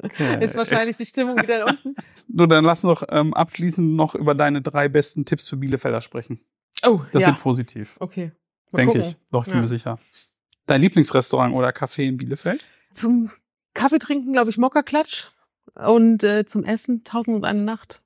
Okay. 0.02 0.42
ist 0.44 0.54
wahrscheinlich 0.56 0.96
die 0.96 1.04
Stimmung 1.04 1.36
wieder 1.40 1.66
unten. 1.66 1.94
Du, 2.28 2.46
dann 2.46 2.64
lass 2.64 2.84
uns 2.84 3.00
doch 3.00 3.08
ähm, 3.10 3.34
abschließend 3.34 3.96
noch 3.96 4.14
über 4.14 4.34
deine 4.36 4.62
drei 4.62 4.88
besten 4.88 5.24
Tipps 5.24 5.48
für 5.48 5.56
Bielefelder 5.56 6.00
sprechen. 6.00 6.38
Oh, 6.86 7.00
Das 7.12 7.22
ja. 7.24 7.28
wird 7.30 7.40
positiv, 7.40 7.96
Okay. 7.98 8.30
Denke 8.72 8.98
ich. 9.00 9.16
Doch, 9.32 9.42
ich 9.42 9.46
bin 9.48 9.56
Ja. 9.56 9.60
mir 9.62 9.68
sicher. 9.68 9.98
Dein 10.66 10.80
Lieblingsrestaurant 10.80 11.52
oder 11.54 11.70
Café 11.70 12.04
in 12.04 12.16
Bielefeld? 12.16 12.64
Zum 12.92 13.30
Kaffee 13.74 13.98
trinken, 13.98 14.32
glaube 14.32 14.50
ich, 14.50 14.58
Mokka-Klatsch. 14.58 15.26
Und 15.74 16.22
äh, 16.22 16.44
zum 16.44 16.62
Essen 16.64 17.02
Tausend 17.02 17.36
und 17.36 17.44
eine 17.44 17.62
Nacht. 17.62 18.00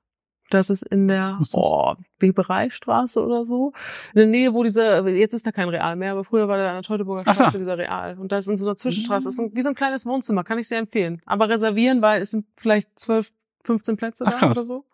Das 0.51 0.69
ist 0.69 0.83
in 0.83 1.07
der 1.07 1.39
oh, 1.53 1.95
Webereistraße 2.19 3.23
oder 3.23 3.45
so. 3.45 3.73
In 4.13 4.17
der 4.19 4.27
Nähe, 4.27 4.53
wo 4.53 4.63
dieser, 4.63 5.07
jetzt 5.07 5.33
ist 5.33 5.45
da 5.47 5.51
kein 5.51 5.69
Real 5.69 5.95
mehr, 5.95 6.11
aber 6.11 6.23
früher 6.23 6.47
war 6.47 6.57
da 6.57 6.67
an 6.69 6.75
der 6.75 6.83
Teutoburger 6.83 7.21
Straße 7.23 7.53
da. 7.53 7.57
dieser 7.57 7.77
Real. 7.77 8.17
Und 8.19 8.31
das 8.31 8.45
ist 8.45 8.49
in 8.51 8.57
so 8.57 8.65
einer 8.65 8.75
Zwischenstraße. 8.75 9.25
Das 9.25 9.33
ist 9.33 9.37
so, 9.37 9.49
wie 9.53 9.61
so 9.61 9.69
ein 9.69 9.75
kleines 9.75 10.05
Wohnzimmer, 10.05 10.43
kann 10.43 10.59
ich 10.59 10.67
sehr 10.67 10.79
empfehlen. 10.79 11.21
Aber 11.25 11.49
reservieren, 11.49 12.01
weil 12.01 12.21
es 12.21 12.31
sind 12.31 12.45
vielleicht 12.57 12.97
12, 12.99 13.31
15 13.63 13.97
Plätze 13.97 14.23
da 14.23 14.49
oder 14.51 14.63
so. 14.65 14.85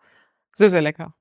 Sehr, 0.52 0.70
sehr 0.70 0.80
lecker. 0.82 1.14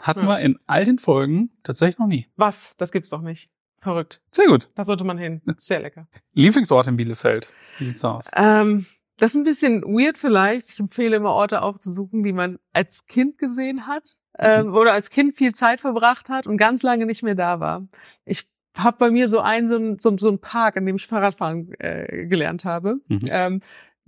Hatten 0.00 0.20
Ja. 0.20 0.26
wir 0.28 0.38
in 0.40 0.58
all 0.66 0.84
den 0.84 0.98
Folgen 0.98 1.50
tatsächlich 1.62 1.98
noch 1.98 2.06
nie. 2.06 2.26
Was? 2.36 2.76
Das 2.76 2.90
gibt's 2.92 3.10
doch 3.10 3.20
nicht. 3.22 3.50
Verrückt. 3.78 4.22
Sehr 4.30 4.46
gut. 4.46 4.70
Da 4.76 4.84
sollte 4.84 5.04
man 5.04 5.18
hin. 5.18 5.42
Sehr 5.58 5.80
lecker. 5.80 6.08
Lieblingsort 6.32 6.86
in 6.86 6.96
Bielefeld? 6.96 7.48
Wie 7.78 7.84
sieht's 7.84 8.02
aus? 8.04 8.30
Ähm, 8.34 8.86
das 9.16 9.32
ist 9.32 9.36
ein 9.36 9.44
bisschen 9.44 9.82
weird 9.82 10.18
vielleicht. 10.18 10.70
Ich 10.70 10.80
empfehle 10.80 11.16
immer 11.16 11.30
Orte 11.30 11.62
aufzusuchen, 11.62 12.22
die 12.22 12.32
man 12.32 12.58
als 12.72 13.06
Kind 13.06 13.38
gesehen 13.38 13.86
hat 13.86 14.16
ähm, 14.38 14.74
oder 14.74 14.92
als 14.92 15.10
Kind 15.10 15.34
viel 15.34 15.54
Zeit 15.54 15.80
verbracht 15.80 16.28
hat 16.28 16.46
und 16.46 16.56
ganz 16.56 16.82
lange 16.82 17.06
nicht 17.06 17.22
mehr 17.22 17.34
da 17.34 17.60
war. 17.60 17.86
Ich 18.24 18.48
habe 18.76 18.96
bei 18.98 19.10
mir 19.10 19.28
so 19.28 19.40
einen 19.40 19.68
so 19.68 19.76
einen 19.76 19.98
so, 19.98 20.16
so 20.18 20.28
einen 20.28 20.40
Park, 20.40 20.76
in 20.76 20.86
dem 20.86 20.96
ich 20.96 21.06
Fahrradfahren 21.06 21.72
äh, 21.78 22.26
gelernt 22.26 22.64
habe. 22.64 22.96
Mhm. 23.08 23.20
Ähm, 23.28 23.60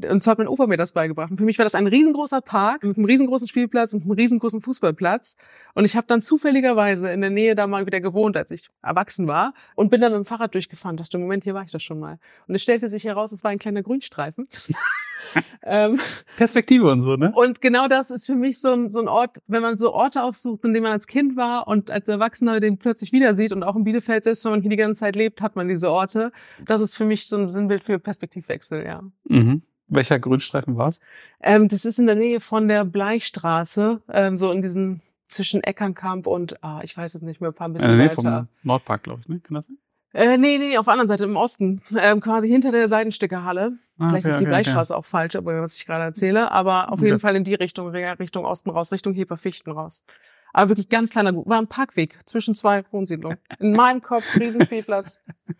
und 0.04 0.22
zwar 0.22 0.32
hat 0.32 0.38
mein 0.38 0.48
Opa 0.48 0.66
mir 0.66 0.76
das 0.76 0.92
beigebracht. 0.92 1.30
Und 1.30 1.38
für 1.38 1.44
mich 1.44 1.58
war 1.58 1.64
das 1.64 1.74
ein 1.74 1.86
riesengroßer 1.86 2.42
Park 2.42 2.82
mit 2.84 2.96
einem 2.96 3.06
riesengroßen 3.06 3.48
Spielplatz 3.48 3.94
und 3.94 4.02
einem 4.02 4.12
riesengroßen 4.12 4.60
Fußballplatz. 4.60 5.36
Und 5.74 5.84
ich 5.84 5.96
habe 5.96 6.06
dann 6.06 6.20
zufälligerweise 6.20 7.10
in 7.10 7.22
der 7.22 7.30
Nähe 7.30 7.54
da 7.54 7.66
mal 7.66 7.86
wieder 7.86 8.00
gewohnt, 8.00 8.36
als 8.36 8.50
ich 8.50 8.68
erwachsen 8.82 9.26
war. 9.26 9.54
Und 9.74 9.90
bin 9.90 10.00
dann 10.00 10.12
mit 10.12 10.18
dem 10.18 10.24
Fahrrad 10.26 10.54
durchgefahren. 10.54 10.96
Dachte, 10.96 11.18
Moment, 11.18 11.44
hier 11.44 11.54
war 11.54 11.64
ich 11.64 11.72
doch 11.72 11.80
schon 11.80 11.98
mal. 11.98 12.18
Und 12.46 12.54
es 12.54 12.62
stellte 12.62 12.88
sich 12.88 13.04
heraus, 13.04 13.32
es 13.32 13.42
war 13.42 13.50
ein 13.50 13.58
kleiner 13.58 13.82
Grünstreifen. 13.82 14.46
ähm, 15.62 15.98
Perspektive 16.36 16.90
und 16.90 17.00
so, 17.00 17.16
ne? 17.16 17.32
und 17.34 17.60
genau 17.60 17.88
das 17.88 18.10
ist 18.10 18.26
für 18.26 18.34
mich 18.34 18.60
so 18.60 18.72
ein, 18.72 18.88
so 18.88 19.00
ein 19.00 19.08
Ort, 19.08 19.38
wenn 19.46 19.62
man 19.62 19.76
so 19.76 19.92
Orte 19.92 20.22
aufsucht, 20.22 20.64
in 20.64 20.74
denen 20.74 20.84
man 20.84 20.92
als 20.92 21.06
Kind 21.06 21.36
war 21.36 21.68
und 21.68 21.90
als 21.90 22.08
Erwachsener 22.08 22.60
den 22.60 22.78
plötzlich 22.78 23.12
wieder 23.12 23.34
sieht 23.34 23.52
und 23.52 23.62
auch 23.62 23.76
in 23.76 23.84
Bielefeld, 23.84 24.24
selbst 24.24 24.44
wenn 24.44 24.52
man 24.52 24.60
hier 24.60 24.70
die 24.70 24.76
ganze 24.76 25.00
Zeit 25.00 25.16
lebt, 25.16 25.42
hat 25.42 25.56
man 25.56 25.68
diese 25.68 25.90
Orte. 25.90 26.32
Das 26.66 26.80
ist 26.80 26.96
für 26.96 27.04
mich 27.04 27.26
so 27.26 27.36
ein 27.36 27.48
Sinnbild 27.48 27.82
für 27.82 27.98
Perspektivwechsel, 27.98 28.84
ja. 28.84 29.02
Mhm. 29.24 29.62
Welcher 29.88 30.18
Grünstreifen 30.18 30.76
war's? 30.76 31.00
Ähm, 31.40 31.68
das 31.68 31.84
ist 31.84 31.98
in 31.98 32.06
der 32.06 32.16
Nähe 32.16 32.40
von 32.40 32.66
der 32.68 32.84
Bleichstraße, 32.84 34.00
ähm, 34.12 34.36
so 34.36 34.50
in 34.50 34.62
diesem 34.62 35.00
zwischen 35.28 35.62
Eckernkamp 35.62 36.26
und, 36.26 36.62
ah, 36.62 36.80
ich 36.82 36.96
weiß 36.96 37.14
es 37.14 37.22
nicht 37.22 37.40
mehr, 37.40 37.50
ein 37.50 37.54
paar 37.54 37.66
In 37.68 37.74
bisschen 37.74 37.88
der 37.90 37.96
Nähe 37.98 38.06
weiter. 38.10 38.14
vom 38.14 38.48
Nordpark, 38.62 39.02
glaube 39.02 39.20
ich, 39.22 39.28
ne? 39.28 39.40
Kann 39.40 39.54
das 39.54 39.66
sein? 39.66 39.78
Äh, 40.14 40.38
nee, 40.38 40.56
nee, 40.58 40.78
auf 40.78 40.86
der 40.86 40.92
anderen 40.92 41.08
Seite, 41.08 41.24
im 41.24 41.36
Osten, 41.36 41.82
ähm, 42.00 42.20
quasi 42.20 42.48
hinter 42.48 42.70
der 42.72 42.88
Seidenstickerhalle. 42.88 43.72
Ah, 43.98 44.08
Vielleicht 44.08 44.24
okay, 44.24 44.30
ist 44.34 44.40
die 44.40 44.44
okay, 44.44 44.50
Bleichstraße 44.50 44.96
auch 44.96 45.04
falsch, 45.04 45.36
aber 45.36 45.60
was 45.60 45.76
ich 45.76 45.84
gerade 45.84 46.04
erzähle. 46.04 46.50
Aber 46.52 46.90
auf 46.92 47.00
Okay. 47.00 47.06
jeden 47.08 47.18
Fall 47.20 47.36
in 47.36 47.44
die 47.44 47.54
Richtung, 47.54 47.88
Richtung 47.88 48.44
Osten 48.44 48.70
raus, 48.70 48.92
Richtung 48.92 49.14
Heperfichten 49.14 49.72
raus. 49.72 50.04
Aber 50.52 50.70
wirklich 50.70 50.88
ganz 50.88 51.10
kleiner, 51.10 51.34
war 51.44 51.58
ein 51.58 51.66
Parkweg 51.66 52.18
zwischen 52.24 52.54
zwei 52.54 52.84
Wohnsiedlungen. 52.92 53.36
In 53.58 53.72
meinem 53.72 54.00
Kopf, 54.00 54.34
Riesenspielplatz. 54.38 55.20
Okay. 55.48 55.54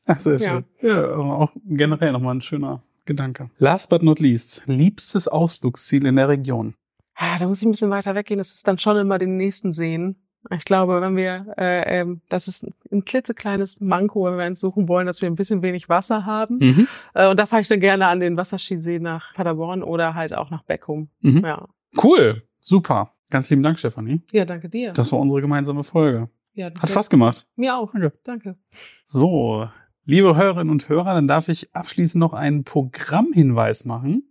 Ach, 0.06 0.18
sehr 0.18 0.38
Ja. 0.38 0.48
schön. 0.48 0.64
Ja, 0.80 1.04
aber 1.12 1.38
auch 1.38 1.52
generell 1.64 2.10
nochmal 2.12 2.34
ein 2.34 2.40
schöner 2.40 2.82
Gedanke. 3.04 3.50
Last 3.58 3.90
but 3.90 4.02
not 4.02 4.20
least, 4.20 4.62
liebstes 4.66 5.28
Ausflugsziel 5.28 6.06
in 6.06 6.16
der 6.16 6.28
Region. 6.28 6.74
Ah, 7.14 7.38
Da 7.38 7.46
muss 7.46 7.60
ich 7.60 7.66
ein 7.66 7.72
bisschen 7.72 7.90
weiter 7.90 8.14
weggehen. 8.14 8.38
Das 8.38 8.54
ist 8.54 8.66
dann 8.66 8.78
schon 8.78 8.96
immer 8.96 9.18
den 9.18 9.36
nächsten 9.36 9.72
sehen. 9.72 10.16
Ich 10.50 10.64
glaube, 10.64 11.00
wenn 11.00 11.14
wir, 11.16 11.54
äh, 11.56 12.00
ähm, 12.00 12.20
das 12.28 12.48
ist 12.48 12.64
ein 12.90 13.04
klitzekleines 13.04 13.80
Manko, 13.80 14.24
wenn 14.24 14.38
wir 14.38 14.46
uns 14.46 14.58
suchen 14.58 14.88
wollen, 14.88 15.06
dass 15.06 15.22
wir 15.22 15.28
ein 15.30 15.36
bisschen 15.36 15.62
wenig 15.62 15.88
Wasser 15.88 16.26
haben. 16.26 16.56
Mhm. 16.58 16.88
Äh, 17.14 17.28
und 17.28 17.38
da 17.38 17.46
fahre 17.46 17.62
ich 17.62 17.68
dann 17.68 17.78
gerne 17.78 18.08
an 18.08 18.18
den 18.18 18.36
Wasserskisee 18.36 18.98
nach 18.98 19.34
Paderborn 19.34 19.84
oder 19.84 20.14
halt 20.16 20.34
auch 20.34 20.50
nach 20.50 20.64
Beckum. 20.64 21.10
Mhm. 21.20 21.44
Ja. 21.44 21.68
Cool, 22.02 22.42
super. 22.60 23.12
Ganz 23.30 23.50
lieben 23.50 23.62
Dank, 23.62 23.78
Stefanie. 23.78 24.20
ja, 24.32 24.44
danke 24.44 24.68
dir. 24.68 24.92
Das 24.92 25.12
war 25.12 25.20
unsere 25.20 25.40
gemeinsame 25.40 25.84
Folge. 25.84 26.28
ja, 26.54 26.66
Hat 26.66 26.88
Spaß 26.90 27.08
gemacht. 27.08 27.46
Mir 27.54 27.76
auch. 27.76 27.92
Danke. 27.92 28.12
Danke. 28.24 28.56
So, 29.04 29.68
liebe 30.04 30.36
Hörerinnen 30.36 30.70
und 30.70 30.88
Hörer, 30.88 31.14
dann 31.14 31.28
darf 31.28 31.48
ich 31.48 31.74
abschließend 31.74 32.20
noch 32.20 32.32
einen 32.32 32.64
Programmhinweis 32.64 33.84
machen. 33.84 34.24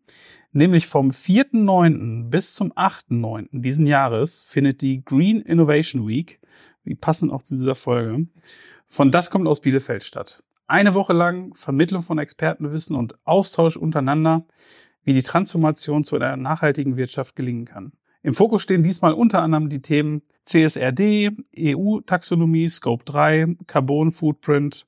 Nämlich 0.54 0.88
vom 0.88 1.12
4.9. 1.12 2.30
bis 2.30 2.56
zum 2.56 2.74
8.9. 2.74 3.62
diesen 3.62 3.88
Jahres 3.88 4.44
findet 4.44 4.82
die 4.82 5.04
Green 5.04 5.40
Innovation 5.40 6.08
Week, 6.08 6.42
wie 6.84 6.96
passend 6.96 7.32
auch 7.32 7.42
zu 7.42 7.56
dieser 7.56 7.76
Folge, 7.76 8.28
von 8.86 9.12
Das 9.12 9.30
kommt 9.30 9.48
aus 9.48 9.62
Bielefeld 9.62 10.04
statt. 10.04 10.44
Eine 10.68 10.94
Woche 10.94 11.14
lang 11.14 11.54
Vermittlung 11.56 12.02
von 12.02 12.18
Expertenwissen 12.18 12.96
und 12.98 13.16
Austausch 13.26 13.78
untereinander, 13.78 14.46
wie 15.04 15.14
die 15.14 15.24
Transformation 15.24 16.04
zu 16.04 16.18
einer 16.18 16.36
nachhaltigen 16.36 16.98
Wirtschaft 16.98 17.38
gelingen 17.38 17.66
kann. 17.66 17.94
Im 18.22 18.34
Fokus 18.34 18.62
stehen 18.62 18.84
diesmal 18.84 19.14
unter 19.14 19.42
anderem 19.42 19.70
die 19.70 19.82
Themen 19.82 20.22
CSRD, 20.44 21.32
EU-Taxonomie, 21.58 22.68
Scope 22.68 23.06
3, 23.06 23.56
Carbon 23.68 24.12
Footprint, 24.12 24.86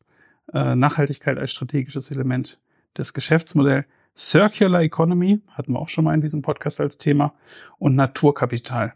äh, 0.54 0.76
Nachhaltigkeit 0.76 1.38
als 1.38 1.52
strategisches 1.52 2.12
Element 2.12 2.60
des 2.98 3.14
Geschäftsmodells, 3.14 3.86
Circular 4.16 4.82
Economy, 4.82 5.42
hatten 5.48 5.74
wir 5.74 5.80
auch 5.80 5.90
schon 5.90 6.04
mal 6.06 6.14
in 6.14 6.22
diesem 6.22 6.44
Podcast 6.44 6.80
als 6.80 6.98
Thema, 6.98 7.34
und 7.80 7.96
Naturkapital. 7.96 8.94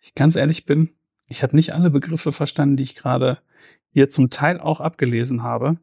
Ich 0.00 0.14
ganz 0.14 0.36
ehrlich 0.36 0.64
bin, 0.64 0.94
ich 1.26 1.42
habe 1.42 1.56
nicht 1.56 1.74
alle 1.74 1.90
Begriffe 1.90 2.32
verstanden, 2.32 2.76
die 2.76 2.82
ich 2.82 2.94
gerade 2.94 3.38
hier 3.90 4.08
zum 4.08 4.30
Teil 4.30 4.60
auch 4.60 4.80
abgelesen 4.80 5.42
habe. 5.42 5.78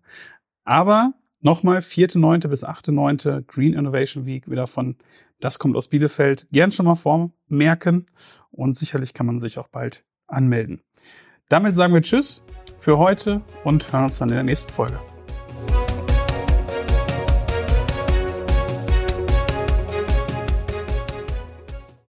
Aber 0.63 1.13
nochmal 1.39 1.79
4.9. 1.79 2.47
bis 2.47 2.65
8.9. 2.65 3.43
Green 3.47 3.73
Innovation 3.73 4.25
Week 4.25 4.49
wieder 4.49 4.67
von 4.67 4.97
Das 5.39 5.59
kommt 5.59 5.75
aus 5.75 5.87
Bielefeld. 5.87 6.47
Gern 6.51 6.71
schon 6.71 6.85
mal 6.85 6.95
vormerken 6.95 8.07
und 8.51 8.75
sicherlich 8.75 9.13
kann 9.13 9.25
man 9.25 9.39
sich 9.39 9.57
auch 9.57 9.67
bald 9.67 10.03
anmelden. 10.27 10.81
Damit 11.49 11.75
sagen 11.75 11.93
wir 11.93 12.01
Tschüss 12.01 12.43
für 12.77 12.97
heute 12.97 13.41
und 13.63 13.91
hören 13.91 14.05
uns 14.05 14.19
dann 14.19 14.29
in 14.29 14.35
der 14.35 14.43
nächsten 14.43 14.71
Folge. 14.71 15.10